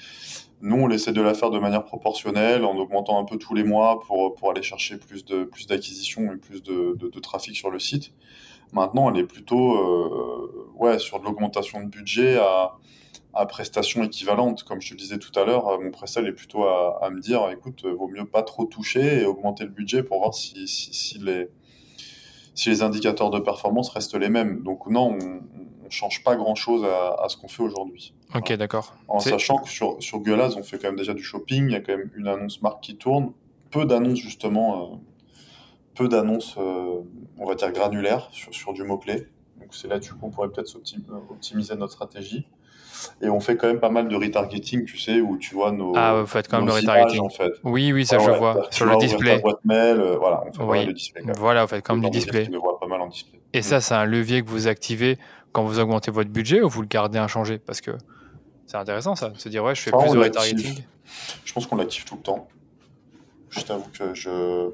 [0.61, 3.63] Nous, on essaie de la faire de manière proportionnelle, en augmentant un peu tous les
[3.63, 8.11] mois pour, pour aller chercher plus de plus et plus de trafic sur le site.
[8.73, 12.77] Maintenant, elle est plutôt euh, ouais, sur de l'augmentation de budget à,
[13.33, 14.63] à prestations équivalentes.
[14.63, 17.49] Comme je te disais tout à l'heure, euh, mon prestat est plutôt à, me dire,
[17.51, 21.49] écoute, vaut mieux pas trop toucher et augmenter le budget pour voir si, si, les,
[22.55, 24.63] si les indicateurs de performance restent les mêmes.
[24.63, 25.41] Donc non, on,
[25.85, 28.13] ne change pas grand-chose à, ce qu'on fait aujourd'hui.
[28.33, 28.95] Ok, d'accord.
[29.09, 31.81] En sachant que sur, sur on fait quand même déjà du shopping, il y a
[31.81, 33.33] quand même une annonce marque qui tourne,
[33.71, 34.95] peu d'annonces justement, euh,
[35.95, 36.57] peu d'annonces
[37.41, 39.27] on va dire, granulaire sur, sur du mot-clé.
[39.59, 40.75] Donc c'est là-dessus qu'on pourrait peut-être
[41.29, 42.45] optimiser notre stratégie.
[43.19, 45.93] Et on fait quand même pas mal de retargeting, tu sais, où tu vois nos.
[45.95, 47.21] Ah, vous faites quand même le retargeting.
[47.21, 47.51] en fait.
[47.63, 48.67] Oui, oui, ça je vois.
[48.69, 49.39] Sur le display.
[49.39, 50.85] Boîte mail, euh, voilà, on fait oui.
[50.85, 51.23] de display.
[51.37, 52.47] Voilà, vous faites comme du display.
[52.47, 53.39] pas mal en display.
[53.53, 55.17] Et ça, c'est un levier que vous activez
[55.51, 57.57] quand vous augmentez votre budget ou vous le gardez inchangé?
[57.57, 57.91] Parce que
[58.67, 60.83] c'est intéressant ça, de se dire, ouais, je fais plus de retargeting.
[61.43, 62.47] Je pense qu'on l'active tout le temps.
[63.51, 64.71] Je t'avoue que je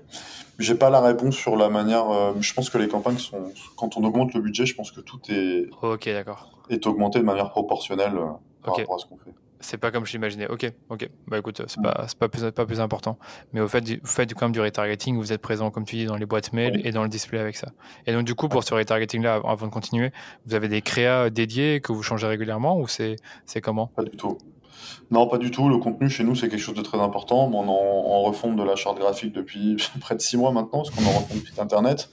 [0.60, 2.10] j'ai pas la réponse sur la manière.
[2.10, 3.52] Euh, je pense que les campagnes sont.
[3.76, 5.68] Quand on augmente le budget, je pense que tout est.
[5.82, 6.50] Ok, d'accord.
[6.70, 8.32] Est augmenté de manière proportionnelle euh,
[8.64, 9.34] par rapport à ce qu'on fait.
[9.60, 10.48] C'est pas comme je l'imaginais.
[10.48, 11.10] Ok, ok.
[11.28, 13.18] Bah écoute, c'est pas, pas, plus, pas plus important.
[13.54, 16.06] Mais au fait, vous faites quand même du retargeting, vous êtes présent, comme tu dis,
[16.06, 17.70] dans les boîtes mail et dans le display avec ça.
[18.06, 20.12] Et donc, du coup, pour ce retargeting-là, avant de continuer,
[20.46, 23.18] vous avez des créas dédiés que vous changez régulièrement ou c'est
[23.64, 23.88] comment?
[23.88, 24.38] Pas du tout.
[25.12, 25.70] Non, pas du tout.
[25.70, 27.50] Le contenu chez nous, c'est quelque chose de très important.
[27.54, 31.06] On en, refonte de la charte graphique depuis près de six mois maintenant, parce qu'on
[31.06, 32.10] en refonte site internet.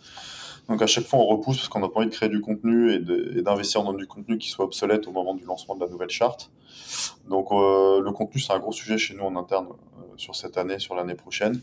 [0.68, 2.92] Donc à chaque fois, on repousse parce qu'on n'a pas envie de créer du contenu
[2.92, 6.08] et d'investir dans du contenu qui soit obsolète au moment du lancement de la nouvelle
[6.08, 6.50] charte.
[7.28, 9.66] Donc euh, le contenu, c'est un gros sujet chez nous en interne
[10.16, 11.60] sur cette année, sur l'année prochaine.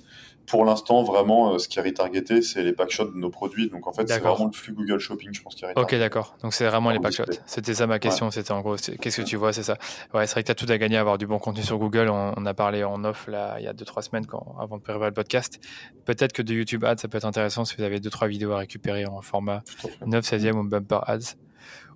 [0.48, 3.70] Pour l'instant, vraiment, euh, ce qui est retargeté, c'est les packshots de nos produits.
[3.70, 5.96] Donc en fait, c'est vraiment le flux Google Shopping, je pense, qui est retargeté.
[5.96, 6.36] Ok, d'accord.
[6.42, 7.26] Donc c'est vraiment les packshots.
[7.46, 8.32] C'était ça ma question.
[8.32, 9.78] C'était en gros, qu'est-ce que tu vois, c'est ça?
[10.14, 11.78] Ouais, c'est vrai que tu as tout à gagner à avoir du bon contenu sur
[11.78, 12.10] Google.
[12.10, 15.08] On, a parlé en off là, il y a 2-3 semaines quand, avant de préparer
[15.08, 15.60] le podcast.
[16.06, 18.58] Peut-être que de YouTube Ads, ça peut être intéressant si vous avez 2-3 vidéos à
[18.58, 19.64] récupérer en format
[20.06, 21.36] 9, 16e ou bumper ads.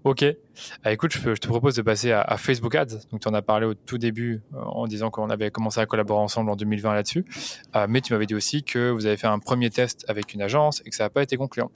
[0.06, 0.24] Ok.
[0.84, 3.08] Ah, écoute, je, te propose de passer à, Facebook Ads.
[3.12, 5.88] Donc, tu en as parlé au tout début euh, en disant qu'on avait commencé à
[5.88, 7.26] collaborer ensemble en 2020 là-dessus.
[7.76, 10.44] Euh, mais tu m'avais dit aussi que vous avez fait un premier test avec une
[10.44, 11.72] agence et que ça n'a pas été concluant.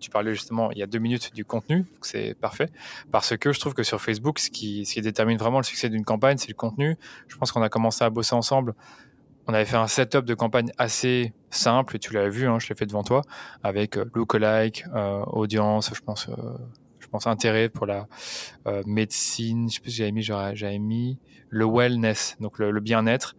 [0.00, 2.70] Tu parlais justement il y a deux minutes du contenu, c'est parfait.
[3.12, 6.38] Parce que je trouve que sur Facebook, ce qui, détermine vraiment le succès d'une campagne,
[6.38, 6.96] c'est le contenu.
[7.28, 8.74] Je pense qu'on a commencé à bosser ensemble
[9.46, 12.68] on avait fait un setup de campagne assez simple, et tu l'as vu, hein, je
[12.68, 13.20] l'ai fait devant toi,
[13.62, 16.30] avec euh, lookalike, euh, audience, je pense,
[17.26, 18.06] intérêt pour la
[18.66, 19.68] euh, médecine.
[19.68, 23.36] Je sais plus si j'avais mis, j'avais mis le wellness, donc le, bien-être.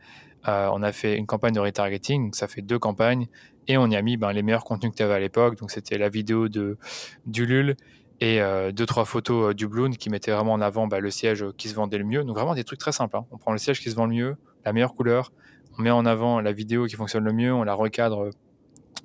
[0.48, 3.28] Euh, on a fait une campagne de retargeting, ça fait deux campagnes,
[3.68, 5.58] et on y a mis ben, les meilleurs contenus que tu avais à l'époque.
[5.58, 6.78] Donc c'était la vidéo de
[7.26, 7.76] d'Ulule
[8.22, 11.46] et euh, deux trois photos du Bloon qui mettaient vraiment en avant ben, le siège
[11.58, 12.24] qui se vendait le mieux.
[12.24, 13.18] Donc vraiment des trucs très simples.
[13.18, 13.26] Hein.
[13.32, 15.32] On prend le siège qui se vend le mieux, la meilleure couleur,
[15.78, 18.30] on met en avant la vidéo qui fonctionne le mieux, on la recadre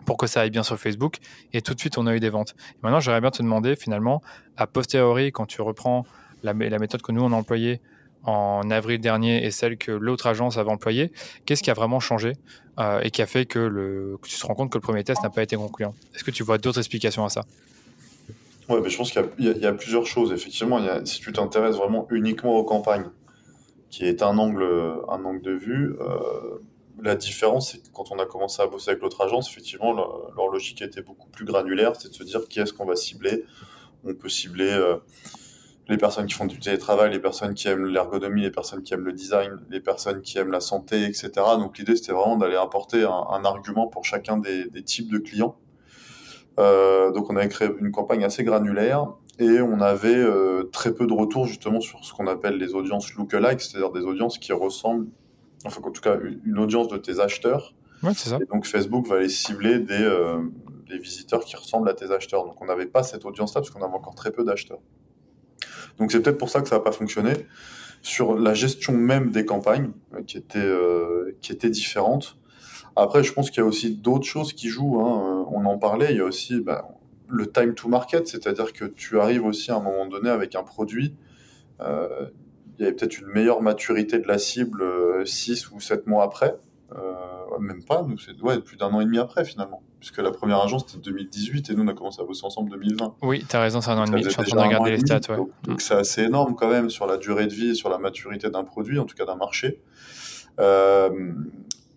[0.04, 1.16] pour que ça aille bien sur Facebook.
[1.52, 2.54] Et tout de suite, on a eu des ventes.
[2.82, 4.22] maintenant, j'aimerais bien te demander, finalement,
[4.56, 6.04] a posteriori, quand tu reprends
[6.42, 7.80] la, méthode que nous, on a employée
[8.24, 11.10] en avril dernier et celle que l'autre agence avait employée,
[11.46, 12.34] qu'est-ce qui a vraiment changé
[12.78, 15.30] euh, et qui a fait que, tu te rends compte que le premier test n'a
[15.30, 15.94] pas été concluant?
[16.14, 17.44] Est-ce que tu vois d'autres explications à ça?
[18.68, 20.32] Oui, mais je pense qu'il y, a plusieurs choses.
[20.32, 23.06] Effectivement, si tu t'intéresses vraiment uniquement aux campagnes,
[23.90, 24.64] qui est un angle,
[25.08, 26.60] un angle de vue, euh,
[27.02, 30.48] la différence, c'est que quand on a commencé à bosser avec l'autre agence, effectivement, leur,
[30.50, 33.44] logique était beaucoup plus granulaire, c'est de se dire qui est-ce qu'on va cibler.
[34.04, 34.96] On peut cibler euh,
[35.88, 39.04] les personnes qui font du télétravail, les personnes qui aiment l'ergonomie, les personnes qui aiment
[39.04, 41.30] le design, les personnes qui aiment la santé, etc.
[41.58, 45.56] Donc l'idée, c'était vraiment d'aller apporter un, argument pour chacun des, types de clients.
[46.58, 51.06] Euh, donc on avait créé une campagne assez granulaire et on avait euh, très peu
[51.06, 55.06] de retours justement sur ce qu'on appelle les audiences lookalike, c'est-à-dire des audiences qui ressemblent
[55.64, 57.74] enfin en tout cas une audience de tes acheteurs.
[58.02, 58.38] Ouais, c'est ça.
[58.40, 60.42] Et donc Facebook va aller cibler des, euh,
[60.88, 62.44] des, visiteurs qui ressemblent à tes acheteurs.
[62.44, 64.80] Donc on n'avait pas cette audience-là parce qu'on avait encore très peu d'acheteurs.
[65.98, 67.32] Donc c'est peut-être pour ça que ça n'a pas fonctionné.
[68.02, 72.38] Sur la gestion même des campagnes, euh, qui était, euh, qui était différente.
[72.96, 75.00] Après, je pense qu'il y a aussi d'autres choses qui jouent.
[75.00, 75.46] Hein.
[75.50, 76.88] On en parlait, il y a aussi bah,
[77.28, 80.62] le time to market, c'est-à-dire que tu arrives aussi à un moment donné avec un
[80.62, 81.14] produit.
[81.80, 82.26] Euh,
[82.80, 84.82] il y avait peut-être une meilleure maturité de la cible
[85.26, 86.56] 6 euh, ou 7 mois après.
[86.96, 89.82] Euh, même pas, nous, c'est ouais, plus d'un an et demi après finalement.
[89.98, 93.16] Puisque la première agence c'était 2018 et nous on a commencé à bosser ensemble 2020.
[93.20, 94.22] Oui, tu as raison, c'est un an et demi.
[94.22, 95.20] Je suis en train de regarder les stats.
[95.28, 95.36] Ouais.
[95.36, 95.78] Donc, mm.
[95.78, 98.64] c'est assez énorme quand même sur la durée de vie et sur la maturité d'un
[98.64, 99.82] produit, en tout cas d'un marché.
[100.58, 101.32] Euh,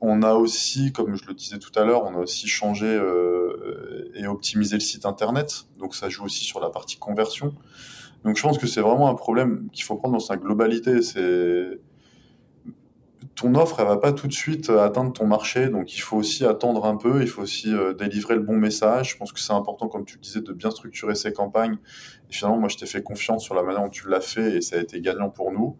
[0.01, 4.11] on a aussi, comme je le disais tout à l'heure, on a aussi changé euh,
[4.15, 5.63] et optimisé le site internet.
[5.79, 7.53] Donc ça joue aussi sur la partie conversion.
[8.23, 11.01] Donc je pense que c'est vraiment un problème qu'il faut prendre dans sa globalité.
[11.01, 11.79] C'est
[13.35, 16.45] ton offre, elle va pas tout de suite atteindre ton marché, donc il faut aussi
[16.45, 19.11] attendre un peu, il faut aussi euh, délivrer le bon message.
[19.11, 21.77] Je pense que c'est important, comme tu le disais, de bien structurer ses campagnes.
[22.29, 24.61] Et finalement, moi, je t'ai fait confiance sur la manière dont tu l'as fait et
[24.61, 25.77] ça a été gagnant pour nous.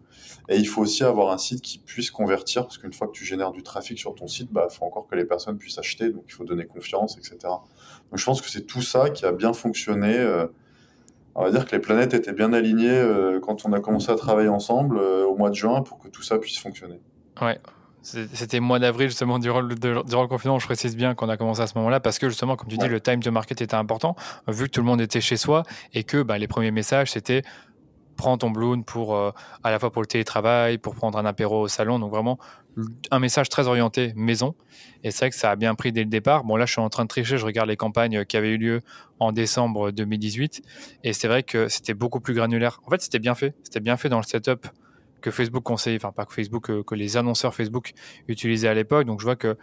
[0.48, 3.24] Et il faut aussi avoir un site qui puisse convertir, parce qu'une fois que tu
[3.24, 6.10] génères du trafic sur ton site, bah, il faut encore que les personnes puissent acheter,
[6.10, 7.36] donc il faut donner confiance, etc.
[7.42, 10.18] Donc je pense que c'est tout ça qui a bien fonctionné.
[10.18, 10.46] Euh,
[11.34, 14.16] on va dire que les planètes étaient bien alignées euh, quand on a commencé à
[14.16, 17.00] travailler ensemble euh, au mois de juin pour que tout ça puisse fonctionner.
[17.40, 17.58] Ouais.
[18.02, 21.62] C'était mois d'avril, justement, durant le, durant le confinement, je précise bien qu'on a commencé
[21.62, 24.14] à ce moment-là, parce que justement, comme tu dis, le time to market était important,
[24.46, 25.62] vu que tout le monde était chez soi
[25.94, 27.42] et que bah, les premiers messages, c'était
[28.14, 29.30] prends ton Bloom pour euh,
[29.62, 31.98] à la fois pour le télétravail, pour prendre un apéro au salon.
[31.98, 32.38] Donc vraiment
[33.10, 34.54] un message très orienté maison.
[35.02, 36.44] Et c'est vrai que ça a bien pris dès le départ.
[36.44, 37.38] Bon là, je suis en train de tricher.
[37.38, 38.80] Je regarde les campagnes qui avaient eu lieu
[39.20, 40.62] en décembre 2018,
[41.04, 42.80] et c'est vrai que c'était beaucoup plus granulaire.
[42.86, 43.54] En fait, c'était bien fait.
[43.62, 44.66] C'était bien fait dans le setup
[45.20, 47.92] que Facebook conseillait, enfin pas que Facebook, que, que les annonceurs Facebook
[48.28, 49.06] utilisaient à l'époque.
[49.06, 49.56] Donc je vois que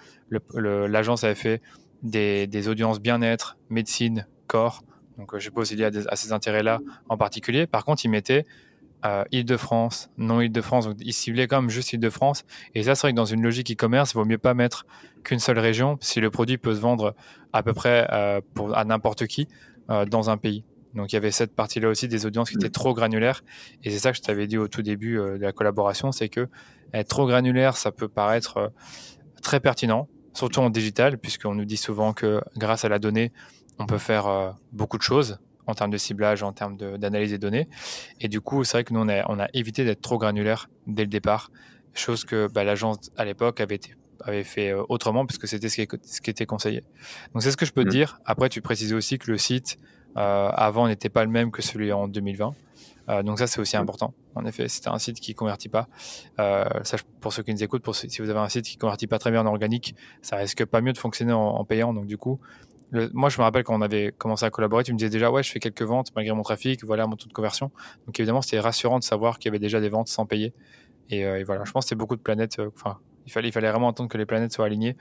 [0.55, 1.61] l'agence avait fait
[2.01, 4.81] des, audiences bien-être, médecine, corps
[5.17, 7.67] donc, euh, je suppose qu'il y a à ces intérêts-là en particulier.
[7.67, 8.09] Par contre, il
[9.05, 10.87] euh, Île-de-France, non Île-de-France.
[10.87, 12.45] Donc, il ciblait quand même juste Île-de-France.
[12.75, 14.85] Et ça, c'est vrai que dans une logique e-commerce, il vaut mieux pas mettre
[15.23, 17.15] qu'une seule région si le produit peut se vendre
[17.53, 19.47] à peu près euh, pour, à n'importe qui
[20.09, 20.63] dans un pays.
[20.93, 23.43] Donc, il y avait cette partie-là aussi des audiences qui étaient trop granulaires.
[23.83, 26.47] Et c'est ça que je t'avais dit au tout début de la collaboration, c'est que
[26.93, 28.71] être trop granulaire, ça peut paraître
[29.41, 33.33] très pertinent, surtout en digital, puisqu'on nous dit souvent que grâce à la donnée,
[33.79, 35.39] on peut faire euh, beaucoup de choses
[35.71, 37.67] en termes de ciblage, en termes d'analyse des données.
[38.19, 40.69] Et du coup, c'est vrai que nous, on a, on a évité d'être trop granulaire
[40.87, 41.51] dès le départ,
[41.93, 43.79] chose que bah, l'agence à l'époque avait,
[44.21, 46.83] avait fait euh, autrement, puisque c'était ce, ce, qui était conseillé.
[47.33, 47.91] Donc c'est ce que je peux te mmh.
[47.91, 48.19] dire.
[48.25, 49.77] Après, tu précisais aussi que le site
[50.17, 52.53] euh, avant n'était pas le même que celui en 2020.
[53.23, 53.81] donc ça, c'est aussi mmh.
[53.81, 54.13] important.
[54.35, 55.87] En effet, c'était un site qui convertit pas.
[56.37, 59.19] ça, pour ceux qui nous écoutent, pour, si vous avez un site qui convertit pas
[59.19, 61.93] très bien en organique, ça risque pas mieux de fonctionner en, en payant.
[61.93, 62.39] Donc du coup,
[63.13, 65.43] moi, je me rappelle quand on avait commencé à collaborer, tu me disais déjà, ouais,
[65.43, 67.71] je fais quelques ventes malgré mon trafic, voilà mon taux de conversion.
[68.05, 70.53] Donc évidemment, c'était rassurant de savoir qu'il y avait déjà des ventes sans payer.
[71.09, 72.59] Et, euh, voilà, je pense que c'est beaucoup de planètes.
[72.59, 74.97] Euh, enfin, il fallait, il fallait vraiment attendre que les planètes soient alignées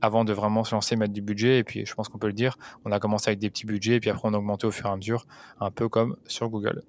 [0.00, 1.58] avant de vraiment se lancer, mettre du budget.
[1.58, 3.94] Et puis, je pense qu'on peut le dire, on a commencé avec des petits budgets,
[3.94, 5.26] et puis après, on a augmenté au fur et à mesure,
[5.60, 6.82] un peu comme sur Google.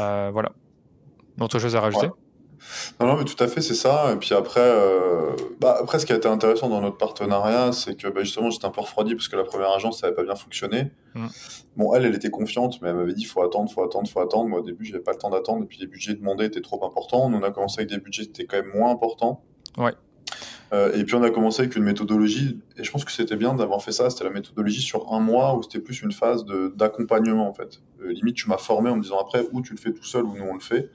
[0.00, 0.52] Euh, voilà.
[1.40, 2.08] Autre chose à rajouter?
[3.00, 4.12] Non, non, mais tout à fait, c'est ça.
[4.12, 7.96] Et puis après, euh, bah, après, ce qui a été intéressant dans notre partenariat, c'est
[7.96, 10.22] que bah, justement, j'étais un peu refroidi parce que la première agence, ça n'avait pas
[10.22, 10.90] bien fonctionné.
[11.14, 11.26] Mm.
[11.76, 14.48] Bon, elle, elle était confiante, mais elle m'avait dit, faut attendre, faut attendre, faut attendre.
[14.48, 15.64] Moi, au début, j'avais pas le temps d'attendre.
[15.64, 17.30] Et puis, les budgets demandés étaient trop importants.
[17.32, 19.42] on a commencé avec des budgets qui étaient quand même moins importants.
[19.76, 19.92] Ouais.
[20.72, 23.54] Euh, et puis on a commencé avec une méthodologie, et je pense que c'était bien
[23.54, 26.44] d'avoir fait ça, c'était la méthodologie sur un mois où c'était plus une phase
[26.74, 27.80] d'accompagnement en fait.
[28.02, 30.24] Euh, limite, tu m'as formé en me disant après, où tu le fais tout seul
[30.24, 30.90] ou nous on le fait.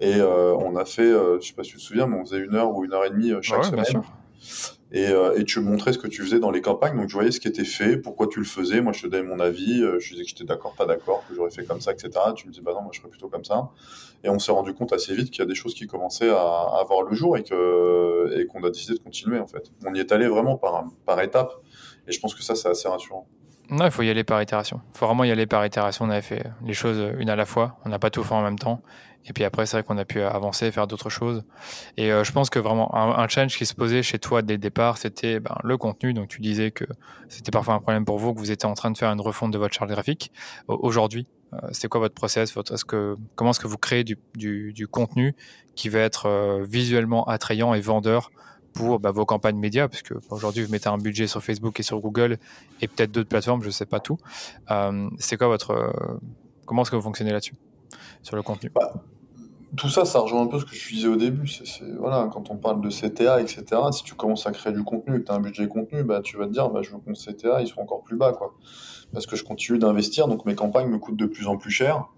[0.00, 2.24] Et euh, on a fait, euh, je sais pas si tu te souviens, mais on
[2.24, 4.02] faisait une heure ou une heure et demie euh, chaque semaine.
[4.92, 7.40] Et, et, tu montrais ce que tu faisais dans les campagnes, donc je voyais ce
[7.40, 8.80] qui était fait, pourquoi tu le faisais.
[8.80, 11.50] Moi, je te donnais mon avis, je disais que j'étais d'accord, pas d'accord, que j'aurais
[11.50, 12.10] fait comme ça, etc.
[12.36, 13.70] Tu me disais, bah non, moi, je ferais plutôt comme ça.
[14.22, 16.36] Et on s'est rendu compte assez vite qu'il y a des choses qui commençaient à,
[16.36, 19.72] à voir le jour et que et qu'on a décidé de continuer en fait.
[19.84, 21.54] On y est allé vraiment par par étapes,
[22.06, 23.26] et je pense que ça, c'est assez rassurant.
[23.70, 24.80] Non, il faut y aller par itération.
[24.94, 26.04] Il faut vraiment y aller par itération.
[26.04, 27.78] On avait fait les choses une à la fois.
[27.84, 28.82] On n'a pas tout fait en même temps.
[29.26, 31.44] Et puis après, c'est vrai qu'on a pu avancer, faire d'autres choses.
[31.96, 34.58] Et euh, je pense que vraiment, un, challenge qui se posait chez toi dès le
[34.58, 36.12] départ, c'était ben, le contenu.
[36.12, 36.84] Donc tu disais que
[37.28, 39.50] c'était parfois un problème pour vous, que vous étiez en train de faire une refonte
[39.50, 40.30] de votre charte graphique.
[40.68, 42.52] Aujourd'hui, euh, c'est quoi votre process?
[43.34, 45.34] Comment est-ce que vous créez du contenu
[45.74, 48.30] qui va être euh, visuellement attrayant et vendeur
[48.74, 51.82] pour bah, vos campagnes médias, parce que aujourd'hui vous mettez un budget sur Facebook et
[51.82, 52.38] sur Google
[52.80, 54.18] et peut-être d'autres plateformes, je ne sais pas tout.
[54.70, 55.92] Euh, c'est quoi votre, euh,
[56.66, 57.54] comment est-ce que vous fonctionnez là-dessus
[58.22, 58.70] sur le contenu?
[58.74, 58.92] Bah,
[59.76, 61.48] Tout ça, ça rejoint un peu ce que je disais au début.
[61.98, 63.64] Voilà, quand on parle de CTA, etc.
[63.92, 66.36] Si tu commences à créer du contenu que tu as un budget contenu, bah, tu
[66.36, 68.54] vas te dire, bah, je veux que mon CTA il soit encore plus bas, quoi.
[69.12, 72.08] Parce que je continue d'investir, donc mes campagnes me coûtent de plus en plus cher.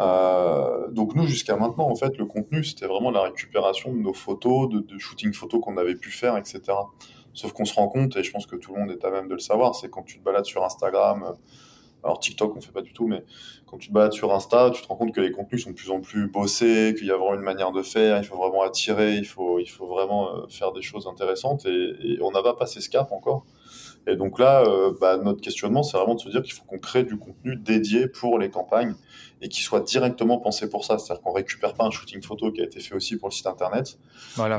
[0.00, 4.14] Euh, donc nous, jusqu'à maintenant, en fait, le contenu, c'était vraiment la récupération de nos
[4.14, 6.60] photos, de, shooting photos qu'on avait pu faire, etc.
[7.34, 9.28] Sauf qu'on se rend compte, et je pense que tout le monde est à même
[9.28, 11.32] de le savoir, c'est quand tu te balades sur Instagram, euh,
[12.02, 13.24] alors TikTok on fait pas du tout, mais
[13.66, 15.76] quand tu te balades sur Insta, tu te rends compte que les contenus sont de
[15.76, 18.62] plus en plus bossés, qu'il y a vraiment une manière de faire, il faut vraiment
[18.62, 22.54] attirer, il faut, il faut vraiment euh, faire des choses intéressantes, et on n'a pas
[22.54, 23.44] passé ce cap encore.
[24.06, 26.78] Et donc là, euh, bah, notre questionnement, c'est vraiment de se dire qu'il faut qu'on
[26.78, 28.94] crée du contenu dédié pour les campagnes
[29.42, 30.98] et qui soit directement pensé pour ça.
[30.98, 33.46] C'est-à-dire qu'on récupère pas un shooting photo qui a été fait aussi pour le site
[33.46, 33.98] internet,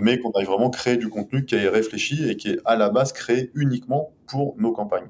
[0.01, 2.89] mais qu'on aille vraiment créer du contenu qui est réfléchi et qui est à la
[2.89, 5.07] base créé uniquement pour nos campagnes.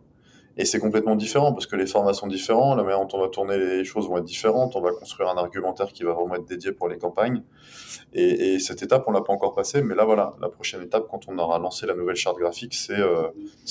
[0.58, 3.30] Et c'est complètement différent parce que les formats sont différents, la manière dont on va
[3.30, 6.46] tourner les choses vont être différentes, on va construire un argumentaire qui va vraiment être
[6.46, 7.44] dédié pour les campagnes.
[8.14, 11.28] Et, cette étape, on l'a pas encore passée, mais là voilà, la prochaine étape, quand
[11.28, 13.30] on aura lancé la nouvelle charte graphique, c'est euh,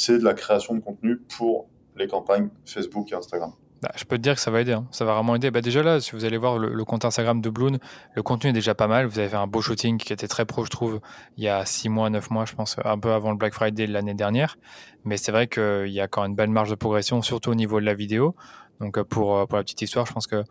[0.09, 3.53] de la création de contenu pour les campagnes Facebook et Instagram.
[3.83, 4.87] Bah, je peux te dire que ça va aider, hein.
[4.91, 5.51] ça va vraiment aider.
[5.51, 7.78] Bah, déjà là, si vous allez voir le, compte Instagram de Bloon,
[8.14, 9.07] le contenu est déjà pas mal.
[9.07, 11.01] Vous avez fait un beau shooting qui était très pro, je trouve,
[11.39, 13.87] il y a 6 mois, 9 mois, je pense, un peu avant le Black Friday
[13.87, 14.59] de l'année dernière.
[15.05, 17.55] Mais c'est vrai qu'il y a quand même une belle marge de progression, surtout au
[17.55, 18.35] niveau de la vidéo.
[18.81, 20.43] Donc euh, pour, euh, pour la petite histoire, je pense que euh,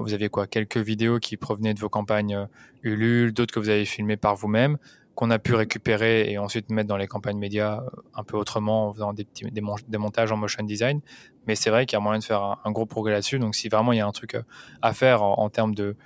[0.00, 2.46] vous aviez quoi Quelques vidéos qui provenaient de vos campagnes
[2.82, 4.78] Ulule, d'autres que vous avez filmées par vous-même
[5.18, 7.82] qu'on a pu récupérer et ensuite mettre dans les campagnes médias
[8.14, 11.00] un peu autrement en faisant des, petits, des, montages en motion design.
[11.48, 13.38] Mais c'est vrai qu'il y a moyen de faire un, gros progrès là-dessus.
[13.40, 14.42] Donc si vraiment il y a un truc euh,
[14.82, 15.96] à faire en, termes de,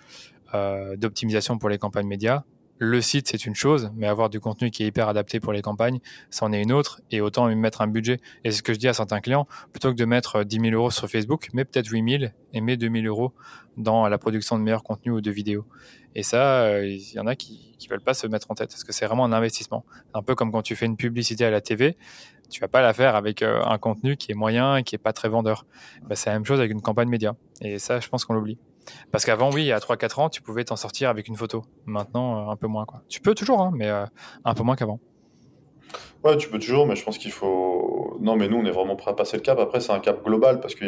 [0.54, 2.44] euh, d'optimisation pour les campagnes médias,
[2.84, 5.62] le site, c'est une chose, mais avoir du contenu qui est hyper adapté pour les
[5.62, 8.18] campagnes, c'en est une autre, et autant mettre un budget.
[8.42, 10.74] Et c'est ce que je dis à certains clients, plutôt que de mettre 10 000
[10.74, 13.32] euros sur Facebook, mais peut-être 8 000 et mets 2 000 euros
[13.76, 15.64] dans la production de meilleurs contenus ou de vidéos.
[16.16, 18.70] Et ça, euh, il y en a qui ne veulent pas se mettre en tête,
[18.70, 19.84] parce que c'est vraiment un investissement.
[20.12, 21.96] Un peu comme quand tu fais une publicité à la TV,
[22.52, 24.98] tu vas pas la faire avec euh, un contenu qui est moyen et qui est
[24.98, 25.66] pas très vendeur.
[26.02, 27.34] Bah, c'est la même chose avec une campagne média.
[27.60, 28.58] Et ça, je pense qu'on l'oublie.
[29.10, 31.64] Parce qu'avant, oui, il y a 3-4 ans, tu pouvais t'en sortir avec une photo.
[31.86, 32.84] Maintenant, euh, un peu moins.
[32.84, 33.02] Quoi.
[33.08, 34.04] Tu peux toujours, hein, mais euh,
[34.44, 35.00] un peu moins qu'avant.
[36.24, 38.16] Ouais, tu peux toujours, mais je pense qu'il faut.
[38.20, 39.58] Non, mais nous, on est vraiment prêt à passer le cap.
[39.58, 40.84] Après, c'est un cap global parce que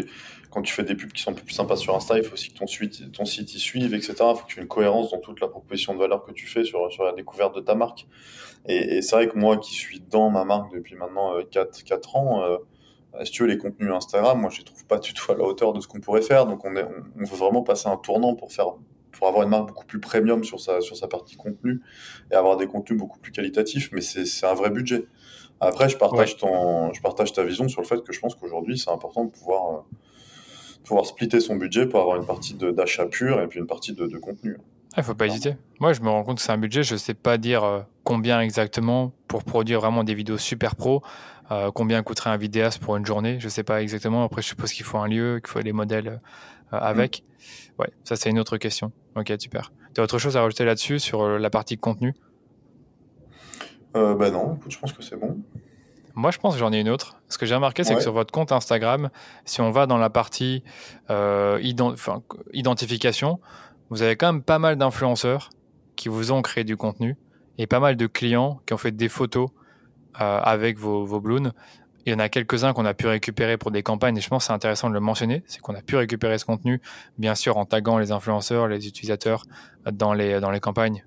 [0.51, 2.59] quand tu fais des pubs qui sont plus sympas sur Insta, il faut aussi que
[2.59, 4.15] ton, suite, ton site y suive, etc.
[4.21, 6.47] Il faut que tu aies une cohérence dans toute la proposition de valeur que tu
[6.47, 8.07] fais sur, sur la découverte de ta marque.
[8.67, 12.17] Et, c'est vrai que moi qui suis dans ma marque depuis maintenant 4, euh, 4
[12.17, 12.59] ans,
[13.23, 15.45] si tu veux, les contenus Instagram, moi, je les trouve pas du tout à la
[15.45, 16.47] hauteur de ce qu'on pourrait faire.
[16.47, 18.75] Donc, on, est, on, veut vraiment passer un tournant pour faire,
[19.17, 21.81] pour avoir une marque beaucoup plus premium sur sa, sur sa partie contenu
[22.31, 23.91] et avoir des contenus beaucoup plus qualitatifs.
[23.93, 25.07] Mais c'est un vrai budget.
[25.61, 28.79] Après, je partage ton, je partage ta vision sur le fait que je pense qu'aujourd'hui,
[28.79, 29.81] c'est important de pouvoir, euh,
[30.85, 34.07] pouvoir splitter son budget pour avoir une partie d'achat pur et puis une partie de,
[34.07, 34.59] de contenu.
[34.97, 35.57] Il ne faut pas hésiter.
[35.81, 36.85] Moi, je me rends compte que c'est un budget.
[36.85, 41.03] Je ne sais pas dire euh, combien exactement pour produire vraiment des vidéos super pro.
[41.51, 44.23] Euh, combien coûterait un vidéaste pour une journée Je ne sais pas exactement.
[44.23, 46.21] Après, je suppose qu'il faut un lieu, qu'il faut des modèles
[46.73, 47.25] euh, avec.
[47.79, 47.83] Mm.
[47.83, 48.93] Ouais, ça, c'est une autre question.
[49.17, 49.73] Ok, super.
[49.95, 52.15] Tu as autre chose à rajouter là-dessus sur la partie contenu?
[53.97, 55.39] Euh, Bah non, je pense que c'est bon.
[56.17, 57.17] Moi, je pense que j'en ai une autre.
[57.29, 59.11] Ce que j'ai remarqué, c'est que sur votre compte Instagram,
[59.45, 60.63] si on va dans la partie
[62.53, 63.41] identification,
[63.91, 65.51] vous avez quand même pas mal d'influenceurs
[65.97, 67.17] qui vous ont créé du contenu
[67.59, 69.51] et pas mal de clients qui ont fait des photos
[70.21, 71.53] euh, avec vos, vos balloons.
[72.07, 74.45] Il y en a quelques-uns qu'on a pu récupérer pour des campagnes et je pense
[74.45, 76.81] que c'est intéressant de le mentionner, c'est qu'on a pu récupérer ce contenu,
[77.19, 79.45] bien sûr en taguant les influenceurs, les utilisateurs
[79.91, 81.05] dans les, dans les campagnes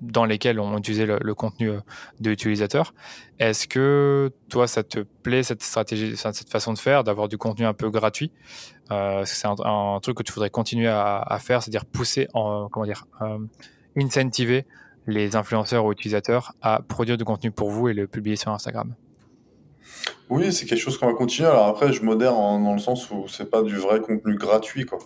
[0.00, 1.80] dans lesquels on utilisait le, contenu euh,
[2.20, 2.94] de l'utilisateur.
[3.38, 7.66] Est-ce que toi, ça te plaît cette stratégie, cette façon de faire, d'avoir du contenu
[7.66, 8.32] un peu gratuit?
[8.90, 13.06] Euh, C'est un, truc que tu voudrais continuer à, faire, c'est-à-dire pousser, en, comment dire,
[13.22, 13.38] euh,
[13.96, 14.66] incentiver
[15.06, 18.94] les influenceurs ou utilisateurs à produire du contenu pour vous et le publier sur Instagram?
[20.28, 21.48] Oui, c'est quelque chose qu'on va continuer.
[21.48, 24.98] Alors après, je modère dans le sens où c'est pas du vrai contenu gratuit, quoi.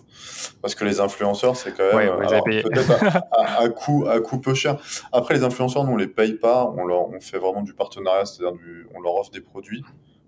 [0.61, 4.81] Parce que les influenceurs, c'est quand même peut-être à, coût, à coût peu cher.
[5.11, 6.73] Après, les influenceurs, nous, on les paye pas.
[6.75, 8.57] On leur, on fait vraiment du partenariat, c'est-à-dire
[8.95, 9.83] on leur offre des produits,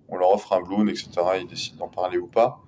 [0.09, 1.09] on leur offre un bloom, etc.
[1.41, 2.59] Ils décident d'en parler ou pas.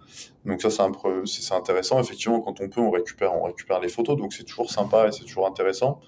[0.46, 0.92] Donc ça, c'est un
[1.26, 2.00] c'est intéressant.
[2.00, 4.18] Effectivement, quand on peut, on récupère, on récupère les photos.
[4.18, 6.00] Donc c'est toujours sympa et c'est toujours intéressant.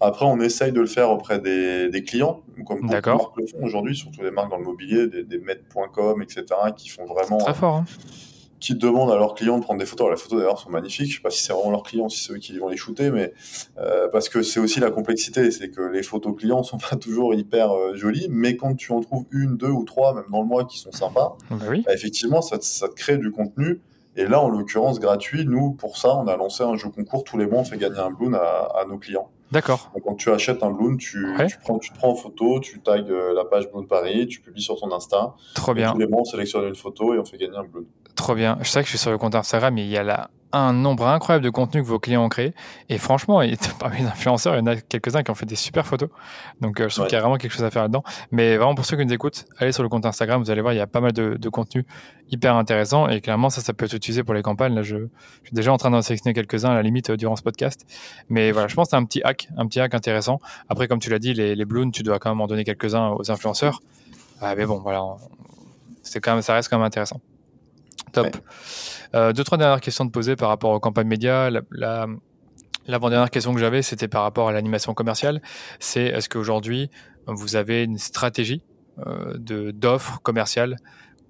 [0.00, 3.46] Après, on essaye de le faire auprès des, des clients, comme beaucoup de marques le
[3.46, 6.44] font aujourd'hui, surtout les marques dans le mobilier, des, des med.com, etc.,
[6.76, 7.38] qui font vraiment.
[7.38, 7.76] Très fort.
[7.76, 7.84] Hein.
[8.58, 10.10] Qui demandent à leurs clients de prendre des photos.
[10.10, 11.10] les photos d'ailleurs sont magnifiques.
[11.10, 13.10] Je sais pas si c'est vraiment leurs clients, si c'est eux qui vont les shooter,
[13.10, 13.34] mais
[13.78, 17.34] euh, parce que c'est aussi la complexité, c'est que les photos clients sont pas toujours
[17.34, 20.46] hyper euh, jolies, mais quand tu en trouves une, deux ou trois, même dans le
[20.46, 21.82] mois, qui sont sympas, bah oui.
[21.84, 23.80] bah, effectivement, ça, ça te crée du contenu
[24.16, 27.22] et là, en l'occurrence, gratuit, nous, pour ça, on a lancé un jeu concours.
[27.22, 29.30] Tous les mois, on fait gagner un balloon à, nos clients.
[29.52, 29.90] D'accord.
[29.94, 32.80] Donc, quand tu achètes un balloon, tu, tu, prends, tu te prends en photo, tu
[32.80, 35.34] tags euh, la page Balloon Paris, tu publies sur ton Insta.
[35.54, 35.92] Trop bien.
[35.92, 37.86] Tous les mois, on sélectionne une photo et on fait gagner un balloon.
[38.16, 38.58] Trop bien.
[38.62, 40.72] Je sais que je suis sur le compte Instagram, mais il y a là un
[40.72, 42.54] nombre incroyable de contenus que vos clients ont créé.
[42.88, 43.42] Et franchement,
[43.78, 46.08] parmi les influenceurs, il y en a quelques-uns qui ont fait des super photos.
[46.60, 48.02] Donc, euh, je trouve qu'il y a vraiment quelque chose à faire là-dedans.
[48.30, 50.72] Mais vraiment, pour ceux qui nous écoutent, allez sur le compte Instagram, vous allez voir,
[50.72, 51.84] il y a pas mal de, de contenus
[52.30, 53.08] hyper intéressants.
[53.08, 54.74] Et clairement, ça, ça peut être utilisé pour les campagnes.
[54.74, 54.96] Là, je,
[55.44, 57.84] suis déjà en train d'en sélectionner quelques-uns à la limite euh, durant ce podcast.
[58.30, 60.40] Mais voilà, je pense que c'est un petit hack, un petit hack intéressant.
[60.70, 63.08] Après, comme tu l'as dit, les, les balloons, tu dois quand même en donner quelques-uns
[63.10, 63.80] aux influenceurs.
[64.40, 65.02] Ah, mais bon, voilà,
[66.02, 67.20] c'est quand même, ça reste quand même intéressant.
[68.12, 68.36] Top.
[69.14, 71.50] Euh, deux, trois dernières questions de poser par rapport aux campagnes médias.
[71.70, 72.06] La,
[72.86, 75.42] l'avant-dernière question que j'avais, c'était par rapport à l'animation commerciale.
[75.80, 76.90] C'est est-ce qu'aujourd'hui,
[77.26, 78.62] vous avez une stratégie
[79.06, 80.76] euh, de, d'offres commerciales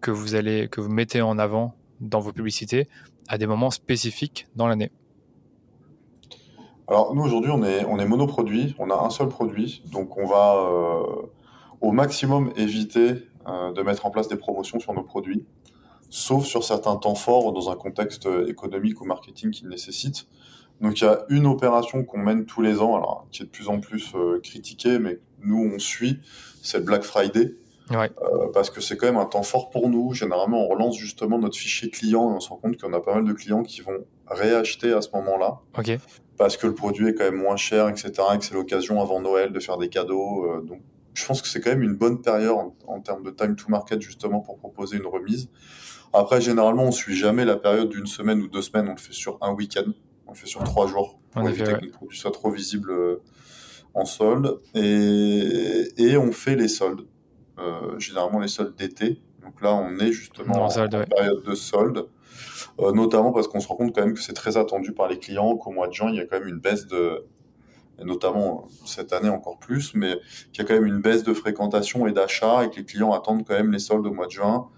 [0.01, 2.89] que vous, allez, que vous mettez en avant dans vos publicités
[3.29, 4.91] à des moments spécifiques dans l'année?
[6.89, 8.77] Alors, nous, aujourd'hui, on est, on est monoproduit.
[8.79, 9.83] On a un seul produit.
[9.91, 11.27] Donc, on va euh,
[11.81, 15.47] au maximum éviter de mettre en place des promotions sur nos produits
[16.17, 20.27] sauf sur certains temps forts dans un contexte économique ou marketing qui le nécessite.
[20.81, 23.51] Donc il y a une opération qu'on mène tous les ans, alors qui est de
[23.51, 26.21] plus en plus euh, critiquée, mais nous on suit,
[26.63, 27.55] c'est le Black Friday.
[27.91, 28.11] Ouais.
[28.21, 30.13] Euh, parce que c'est quand même un temps fort pour nous.
[30.13, 33.15] Généralement, on relance justement notre fichier client et on se rend compte qu'on a pas
[33.15, 35.61] mal de clients qui vont réacheter à ce moment-là.
[36.37, 38.13] Parce que le produit est quand même moins cher, etc.
[38.35, 40.47] Et que c'est l'occasion avant Noël de faire des cadeaux.
[40.47, 40.81] Euh, donc,
[41.15, 43.67] je pense que c'est quand même une bonne période en, en, termes de time to
[43.69, 45.49] market justement pour proposer une remise.
[46.13, 48.89] Après, généralement, on suit jamais la période d'une semaine ou deux semaines.
[48.89, 49.91] On le fait sur un week-end.
[50.27, 53.23] On le fait sur trois jours pour éviter que le produit soit trop visible euh,
[53.95, 54.61] en solde.
[54.75, 57.07] Et, et on fait les soldes.
[57.59, 59.23] Euh, généralement, les soldes d'été.
[59.43, 62.07] Donc là, on est justement en, période de solde.
[62.81, 65.19] Euh, notamment parce qu'on se rend compte quand même que c'est très attendu par les
[65.19, 67.25] clients, qu'au mois de juin, il y a quand même une baisse de,
[67.99, 70.19] et notamment cette année encore plus, mais
[70.53, 73.13] qu'il y a quand même une baisse de fréquentation et d'achat et que les clients
[73.13, 74.69] attendent quand même les soldes au mois de juin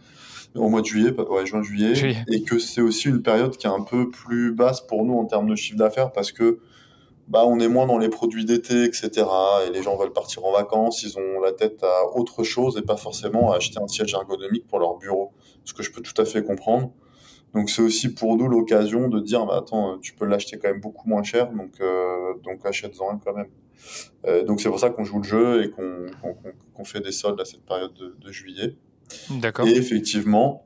[0.54, 3.70] au mois de juillet, ouais, juin, juillet, et que c'est aussi une période qui est
[3.70, 6.60] un peu plus basse pour nous en termes de chiffre d'affaires parce que
[7.28, 9.26] bah, on est moins dans les produits d'été, etc.
[9.66, 12.82] Et les gens veulent partir en vacances, ils ont la tête à autre chose et
[12.82, 15.32] pas forcément à acheter un siège ergonomique pour leur bureau,
[15.64, 16.92] ce que je peux tout à fait comprendre.
[17.54, 20.80] Donc c'est aussi pour nous l'occasion de dire, bah, attends, tu peux l'acheter quand même
[20.80, 23.48] beaucoup moins cher, donc, euh, donc achète-en un quand même.
[24.26, 27.44] Euh, donc c'est pour ça qu'on joue le jeu et qu'on fait des soldes à
[27.44, 28.76] cette période de, de juillet.
[29.30, 29.66] D'accord.
[29.66, 30.64] Et effectivement,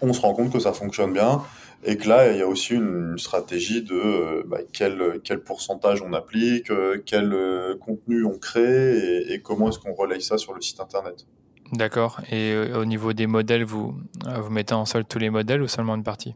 [0.00, 1.42] on se rend compte que ça fonctionne bien
[1.84, 6.00] et que là, il y a aussi une stratégie de euh, bah, quel, quel pourcentage
[6.02, 10.54] on applique, euh, quel euh, contenu on crée et, comment est-ce qu'on relaye ça sur
[10.54, 11.26] le site internet.
[11.72, 12.20] D'accord.
[12.30, 13.94] Et au niveau des modèles, vous,
[14.26, 16.34] vous mettez en solde tous les modèles ou seulement une partie?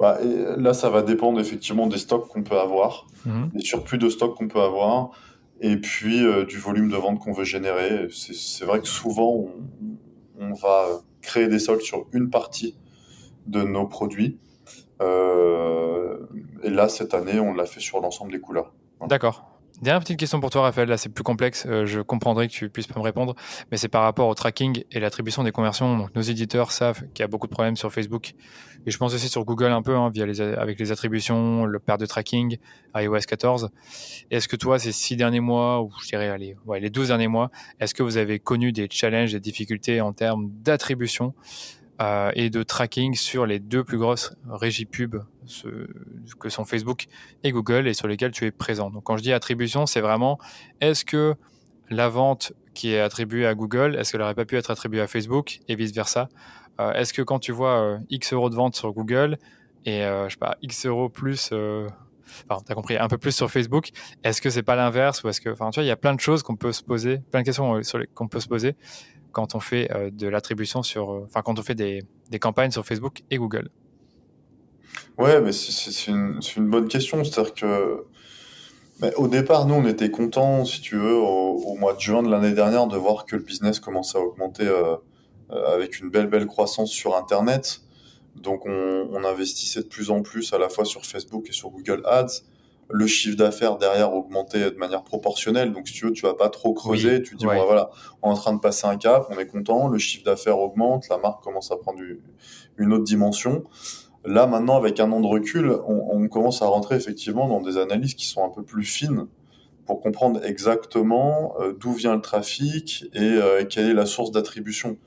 [0.00, 0.18] Bah,
[0.56, 3.50] Là, ça va dépendre effectivement des stocks qu'on peut avoir, mhm.
[3.54, 5.10] des surplus de stocks qu'on peut avoir,
[5.60, 8.08] et puis euh, du volume de vente qu'on veut générer.
[8.10, 9.50] C'est vrai que souvent, on,
[10.40, 12.76] va créer des soldes sur une partie
[13.46, 14.38] de nos produits.
[15.02, 16.18] Euh,
[16.62, 18.72] et là, cette année, on l'a fait sur l'ensemble des couleurs.
[19.06, 19.49] D'accord.
[19.82, 20.90] Dernière petite question pour toi, Raphaël.
[20.90, 21.64] Là, c'est plus complexe.
[21.66, 23.34] Euh, je comprendrai que tu puisses pas me répondre,
[23.70, 26.06] mais c'est par rapport au tracking et l'attribution des conversions.
[26.14, 28.34] Nos éditeurs savent qu'il y a beaucoup de problèmes sur Facebook
[28.86, 31.78] et je pense aussi sur Google un peu, hein, via les, avec les attributions, le
[31.78, 32.58] père de tracking,
[32.94, 33.70] iOS 14.
[34.30, 37.94] Est-ce que toi, ces six derniers mois, ou je dirais, les 12 derniers mois, est-ce
[37.94, 41.34] que vous avez connu des challenges, des difficultés en termes d'attribution?
[42.00, 45.16] Euh, et de tracking sur les deux plus grosses régies pub
[46.38, 47.06] que sont Facebook
[47.44, 48.90] et Google et sur lesquelles tu es présent.
[48.90, 50.38] Donc quand je dis attribution, c'est vraiment
[50.80, 51.34] est-ce que
[51.90, 55.08] la vente qui est attribuée à Google, est-ce qu'elle n'aurait pas pu être attribuée à
[55.08, 56.28] Facebook et vice-versa?
[56.80, 59.36] Euh, Est-ce que quand tu vois euh, X euros de vente sur Google
[59.84, 61.52] et je sais pas, X euros plus...
[62.48, 63.90] Enfin, tu as compris, un peu plus sur Facebook.
[64.22, 66.14] Est-ce que c'est pas l'inverse ou est-ce que, enfin, tu vois, il y a plein
[66.14, 67.80] de choses qu'on peut se poser, plein de questions
[68.14, 68.76] qu'on peut se poser
[69.32, 72.02] quand on fait euh, de l'attribution sur, euh, enfin quand on fait des,
[72.40, 73.68] campagnes sur Facebook et Google
[75.18, 77.22] Ouais, mais c'est une, bonne question.
[77.24, 78.04] C'est-à-dire que
[79.16, 82.52] au départ, nous, on était contents, si tu veux, au, mois de juin de l'année
[82.52, 84.96] dernière, de voir que le business commençait à augmenter euh,
[85.48, 87.80] avec une belle, belle croissance sur Internet.
[88.36, 91.70] Donc, on, on, investissait de plus en plus à la fois sur Facebook et sur
[91.70, 92.42] Google Ads
[92.92, 95.72] le chiffre d'affaires derrière augmentait de manière proportionnelle.
[95.72, 97.22] Donc, si tu veux, tu vas pas trop creuser.
[97.22, 97.90] tu dis, voilà,
[98.22, 101.08] on est en train de passer un cap, on est content, le chiffre d'affaires augmente,
[101.08, 102.00] la marque commence à prendre
[102.76, 103.64] une autre dimension.
[104.24, 108.14] Là, maintenant, avec un an de recul, on, commence à rentrer effectivement dans des analyses
[108.14, 109.26] qui sont un peu plus fines
[109.86, 114.98] pour comprendre exactement euh, d'où vient le trafic et euh, quelle est la source d'attribution.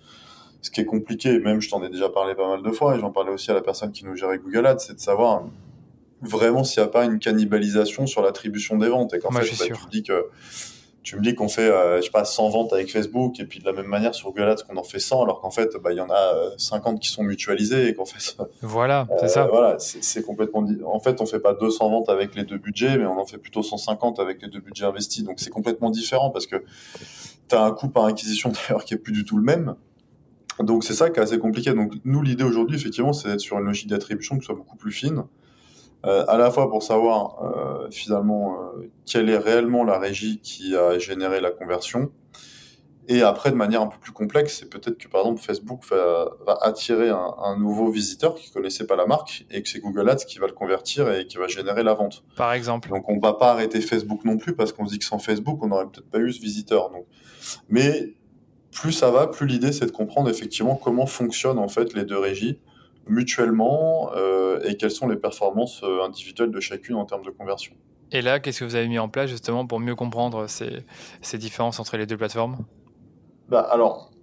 [0.62, 3.00] Ce qui est compliqué, même je t'en ai déjà parlé pas mal de fois, et
[3.00, 5.44] j'en parlais aussi à la personne qui nous gérait Google Ads, c'est de savoir
[6.24, 9.14] vraiment s'il n'y a pas une cannibalisation sur l'attribution des ventes.
[9.14, 10.30] Et fait, bah, tu me dis que
[11.04, 13.60] tu me dis qu'on fait, euh, je sais pas, 100 ventes avec Facebook et puis
[13.60, 15.92] de la même manière sur Google Ads qu'on en fait 100 alors qu'en fait, bah,
[15.92, 18.38] il y en a 50 euh, qui sont mutualisés et qu'en fait.
[18.62, 19.44] Voilà, c'est ça.
[19.44, 22.98] Euh, voilà, c'est complètement En fait, on fait pas 200 ventes avec les deux budgets,
[22.98, 25.24] mais on en fait plutôt 150 avec les deux budgets investis.
[25.24, 26.64] Donc c'est complètement différent parce que
[27.50, 29.76] tu as un coût par acquisition d'ailleurs qui est plus du tout le même.
[30.60, 31.74] Donc c'est ça qui est assez compliqué.
[31.74, 34.92] Donc nous, l'idée aujourd'hui, effectivement, c'est d'être sur une logique d'attribution qui soit beaucoup plus
[34.92, 35.24] fine
[36.06, 40.76] euh, à la fois pour savoir euh, finalement euh, quelle est réellement la régie qui
[40.76, 42.12] a généré la conversion,
[43.08, 46.30] et après de manière un peu plus complexe, c'est peut-être que par exemple Facebook va,
[46.46, 50.10] va attirer un, un, nouveau visiteur qui connaissait pas la marque et que c'est Google
[50.10, 52.24] Ads qui va le convertir et qui va générer la vente.
[52.36, 52.90] Par exemple.
[52.90, 55.60] Donc on va pas arrêter Facebook non plus parce qu'on se dit que sans Facebook
[55.64, 56.92] on n'aurait peut-être pas eu ce visiteur.
[56.92, 57.06] Donc,
[57.70, 58.14] mais
[58.72, 62.20] plus ça va, plus l'idée c'est de comprendre effectivement comment fonctionnent en fait les deux
[62.20, 62.60] régies
[63.08, 67.74] mutuellement euh, et quelles sont les performances euh, individuelles de chacune en termes de conversion.
[68.12, 70.86] Et là, qu'est-ce que vous avez mis en place justement pour mieux comprendre ces,
[71.22, 72.66] ces différences entre les deux plateformes?
[73.50, 74.14] Bah, Alors,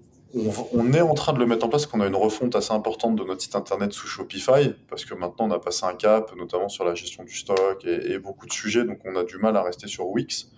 [0.72, 3.16] on, est en train de le mettre en place, qu'on a une refonte assez importante
[3.16, 6.68] de notre site internet sous Shopify, parce que maintenant on a passé un cap, notamment
[6.68, 9.62] sur la gestion du stock et, beaucoup de sujets, donc on a du mal à
[9.62, 10.50] rester sur Wix.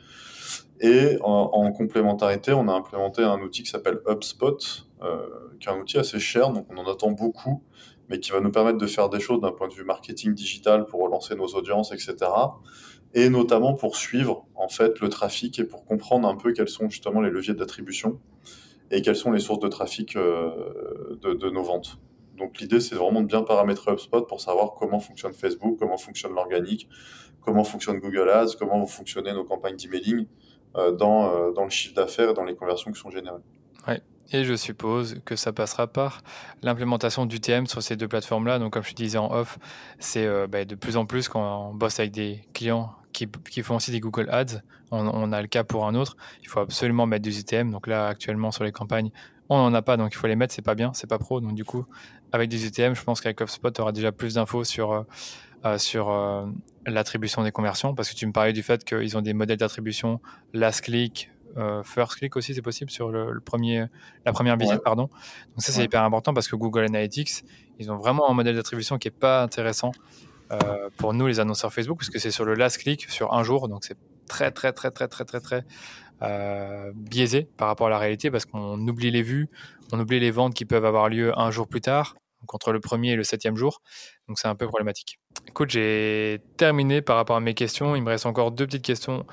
[0.81, 4.59] Et en, complémentarité, on a implémenté un outil qui s'appelle HubSpot,
[5.03, 5.27] euh,
[5.61, 7.63] qui est un outil assez cher, donc on en attend beaucoup,
[8.13, 10.85] mais qui va nous permettre de faire des choses d'un point de vue marketing digital
[10.85, 12.31] pour relancer nos audiences, etc.
[13.15, 16.91] Et notamment pour suivre en fait le trafic et pour comprendre un peu quels sont
[16.91, 18.21] justement les leviers d'attribution
[18.91, 21.97] et quelles sont les sources de trafic euh, de, nos ventes.
[22.37, 26.35] Donc l'idée c'est vraiment de bien paramétrer HubSpot pour savoir comment fonctionne Facebook, comment fonctionne
[26.35, 26.91] l'organique,
[27.41, 30.27] comment fonctionne Google Ads, comment vont fonctionner nos campagnes d'emailing
[30.77, 33.41] euh, dans, euh, le chiffre d'affaires et dans les conversions qui sont générées.
[33.89, 34.03] Ouais.
[34.31, 36.23] Et je suppose que ça passera par
[36.63, 38.59] l'implémentation d'UTM sur ces deux plateformes-là.
[38.59, 39.59] Donc, comme je disais en off,
[39.99, 43.63] c'est euh, bah, de plus en plus quand on bosse avec des clients qui, qui
[43.63, 44.63] font aussi des Google Ads,
[44.93, 46.17] on, a le cas pour un autre.
[46.43, 47.71] Il faut absolument mettre des UTM.
[47.71, 49.11] Donc là, actuellement, sur les campagnes,
[49.49, 50.55] on n'en a pas, donc il faut les mettre.
[50.55, 51.41] C'est pas bien, c'est pas pro.
[51.41, 51.87] Donc du coup,
[52.31, 55.03] avec des UTM, je pense qu'avec HubSpot, tu auras déjà plus d'infos sur, euh,
[55.65, 56.13] euh, sur
[56.87, 57.95] l'attribution des conversions.
[57.95, 60.21] Parce que tu me parlais du fait qu'ils ont des modèles d'attribution
[60.53, 63.87] last click, euh, first click aussi, c'est possible sur le, premier,
[64.25, 65.05] la première visite, pardon.
[65.05, 67.45] Donc ça, c'est hyper important parce que Google Analytics,
[67.79, 69.93] ils ont vraiment un modèle d'attribution qui est pas intéressant
[70.53, 73.43] euh, pour nous, les annonceurs Facebook, parce que c'est sur le last click sur un
[73.43, 73.97] jour, donc c'est
[74.29, 75.65] très, très, très, très, très, très, très
[76.23, 79.49] euh, biaisé par rapport à la réalité parce qu'on oublie les vues,
[79.93, 82.81] on oublie les ventes qui peuvent avoir lieu un jour plus tard donc entre le
[82.81, 83.81] premier et le septième jour.
[84.29, 85.19] Donc c'est un peu problématique.
[85.49, 87.97] Écoute, j'ai terminé par rapport à mes questions.
[87.97, 89.25] Il me reste encore deux petites questions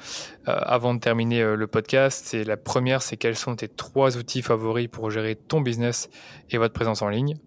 [0.48, 2.34] euh, avant de terminer euh, le podcast.
[2.34, 6.10] La première, c'est quels sont tes trois outils favoris pour gérer ton business
[6.50, 7.38] et votre présence en ligne?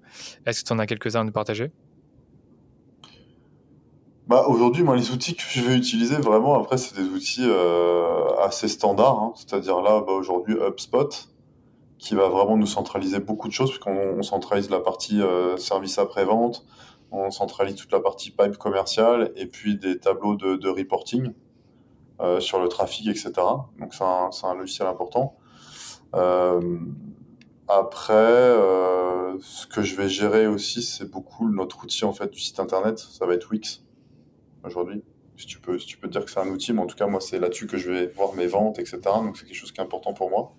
[0.46, 1.70] Est-ce que tu en as quelques-uns à nous partager?
[4.26, 8.36] Bah, Aujourd'hui, moi, les outils que je vais utiliser, vraiment, après, c'est des outils euh,
[8.40, 9.20] assez standards.
[9.20, 9.32] Hein.
[9.36, 11.08] C'est-à-dire là, bah, aujourd'hui, HubSpot,
[12.02, 16.66] qui va vraiment nous centraliser beaucoup de choses, puisqu'on centralise la partie euh, service après-vente,
[17.12, 21.32] on centralise toute la partie pipe commerciale, et puis des tableaux de, reporting
[22.20, 23.32] euh, sur le trafic, etc.
[23.78, 25.36] Donc, c'est un, logiciel important.
[26.16, 26.80] Euh,
[27.68, 28.56] après,
[29.40, 32.98] ce que je vais gérer aussi, c'est beaucoup notre outil en fait du site internet.
[32.98, 33.84] Ça va être Wix
[34.64, 35.04] aujourd'hui.
[35.36, 37.06] Si tu peux, si tu peux dire que c'est un outil, mais en tout cas
[37.06, 39.00] moi c'est là-dessus que je vais voir mes ventes, etc.
[39.04, 40.52] Donc c'est quelque chose qui est important pour moi.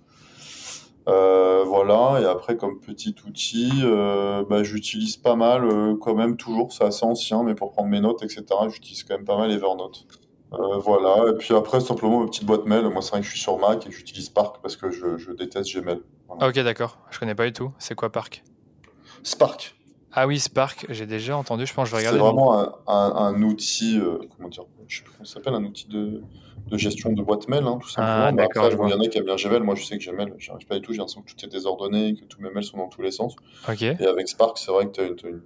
[1.08, 2.22] Euh, voilà.
[2.22, 6.72] Et après comme petit outil, euh, bah, j'utilise pas mal euh, quand même toujours.
[6.72, 8.46] C'est assez ancien, mais pour prendre mes notes, etc.
[8.70, 10.06] J'utilise quand même pas mal Evernote.
[10.54, 12.84] Euh, voilà, et puis après, simplement, ma petite boîte mail.
[12.84, 15.32] Moi, c'est vrai que je suis sur Mac et j'utilise Spark parce que je, je
[15.32, 16.00] déteste Gmail.
[16.28, 16.48] Voilà.
[16.48, 17.00] Ok, d'accord.
[17.10, 17.72] Je connais pas du tout.
[17.80, 18.44] C'est quoi Spark?
[19.24, 19.76] Spark.
[20.16, 21.66] Ah oui, Spark, j'ai déjà entendu.
[21.66, 22.20] Je pense que je vais regarder.
[22.20, 25.56] C'est vraiment un, un, un, outil, euh, comment dire, je sais plus comment ça s'appelle,
[25.56, 26.22] un outil de,
[26.68, 28.26] de, gestion de boîte mail, hein, tout simplement.
[28.28, 28.70] Ah, bah, d'accord.
[28.70, 29.62] il y en a qui aiment bien Gmail.
[29.62, 30.94] Moi, je sais que Gmail, j'y arrive pas du tout.
[30.94, 33.36] J'ai l'impression que tout est désordonné, que tous mes mails sont dans tous les sens.
[33.68, 33.82] Ok.
[33.82, 35.42] Et avec Spark, c'est vrai que tu as, une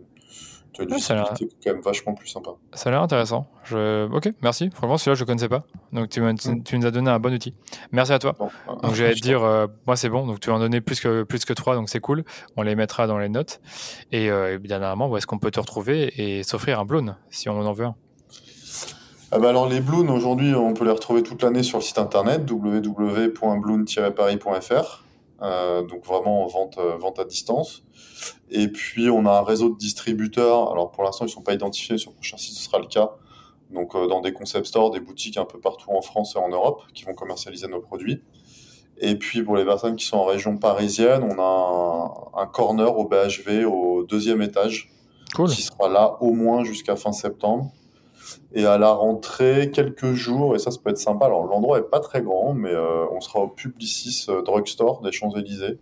[0.86, 2.52] tu Ouais, ça a visibilité quand même vachement plus sympa.
[2.74, 3.48] Ça a l'air intéressant.
[3.64, 4.08] Je...
[4.12, 4.70] Ok, merci.
[4.74, 5.64] Franchement, celui-là, je ne connaissais pas.
[5.94, 6.64] Donc, tu, m'as- tu- Mm.
[6.64, 7.56] tu nous as donné un bon outil.
[7.92, 8.36] Merci à toi.
[8.38, 8.50] Bon,
[8.84, 10.26] Donc, j'allais te dire, euh, moi, c'est bon.
[10.28, 12.24] Donc, tu en donné plus que, plus que trois, donc c'est cool.
[12.56, 13.60] On les mettra dans les notes.
[14.12, 17.50] Et, euh, et dernièrement, où est-ce qu'on peut te retrouver et s'offrir un blown si
[17.50, 17.96] on en veut un?
[19.30, 22.00] Ah bah alors les Bloons aujourd'hui on peut les retrouver toute l'année sur le site
[22.00, 25.04] internet www.bloon-paris.fr
[25.42, 27.84] euh, donc vraiment en vente, euh, vente à distance
[28.50, 31.98] et puis on a un réseau de distributeurs alors pour l'instant ils sont pas identifiés
[31.98, 33.12] sur le prochain site ce sera le cas
[33.72, 36.50] donc euh, dans des concept stores des boutiques un peu partout en France et en
[36.50, 38.22] Europe qui vont commercialiser nos produits
[39.00, 42.98] et puis pour les personnes qui sont en région parisienne on a un, un corner
[42.98, 44.92] au BHV au deuxième étage
[45.36, 45.50] Cool.
[45.50, 47.72] qui sera là au moins jusqu'à fin septembre.
[48.54, 51.26] Et à la rentrée, quelques jours, et ça, ça peut être sympa.
[51.26, 55.12] Alors, l'endroit est pas très grand, mais euh, on sera au Publicis euh, Drugstore des
[55.12, 55.78] Champs-Élysées,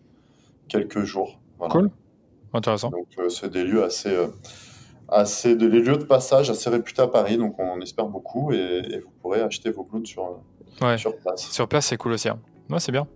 [0.67, 1.39] quelques jours.
[1.57, 1.71] Voilà.
[1.71, 1.89] Cool.
[2.55, 2.89] Intéressant.
[2.89, 4.27] Donc, euh, c'est des lieux assez, euh,
[5.09, 8.57] assez, des lieux de passage assez réputés à Paris, donc on en espère beaucoup, et,
[8.91, 10.39] et vous pourrez acheter vos clowns sur,
[10.81, 10.97] Ouais.
[10.97, 11.41] sur place.
[11.51, 12.29] Sur place, c'est cool aussi.
[12.29, 12.39] hein.
[12.69, 13.07] Ouais, c'est bien.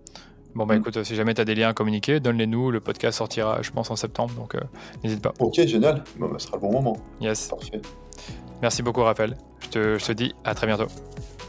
[0.54, 0.78] Bon, bah Mm.
[0.80, 2.70] écoute, si jamais tu as des liens à communiquer, donne-les nous.
[2.70, 4.34] Le podcast sortira, je pense, en septembre.
[4.34, 4.60] Donc, euh,
[5.04, 5.32] n'hésite pas.
[5.38, 6.02] Ok, génial.
[6.18, 6.96] Bon, bah, ce sera le bon moment.
[7.20, 7.48] Yes.
[7.48, 7.80] Parfait.
[8.62, 9.36] Merci beaucoup, Raphaël.
[9.60, 10.86] Je te, je te dis à très bientôt.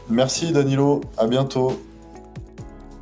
[0.08, 1.00] Merci, Danilo.
[1.18, 1.80] À bientôt.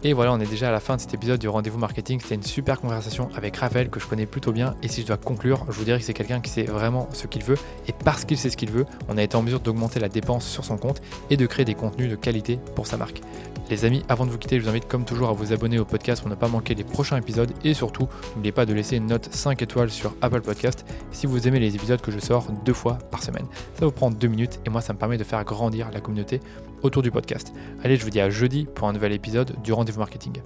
[0.02, 2.20] Et voilà, on est déjà à la fin de cet épisode du rendez-vous marketing.
[2.22, 4.74] C'était une super conversation avec Raphaël que je connais plutôt bien.
[4.82, 7.26] Et si je dois conclure, je vous dirais que c'est quelqu'un qui sait vraiment ce
[7.26, 7.58] qu'il veut.
[7.86, 10.46] Et parce qu'il sait ce qu'il veut, on a été en mesure d'augmenter la dépense
[10.46, 13.20] sur son compte et de créer des contenus de qualité pour sa marque.
[13.68, 15.84] Les amis, avant de vous quitter, je vous invite comme toujours à vous abonner au
[15.84, 17.52] podcast pour ne pas manquer les prochains épisodes.
[17.62, 21.46] Et surtout, n'oubliez pas de laisser une note 5 étoiles sur Apple Podcast si vous
[21.46, 23.46] aimez les épisodes que je sors deux fois par semaine.
[23.74, 26.40] Ça vous prend deux minutes et moi ça me permet de faire grandir la communauté
[26.82, 27.52] autour du podcast.
[27.82, 30.42] Allez, je vous dis à jeudi pour un nouvel épisode du rendez-vous marketing.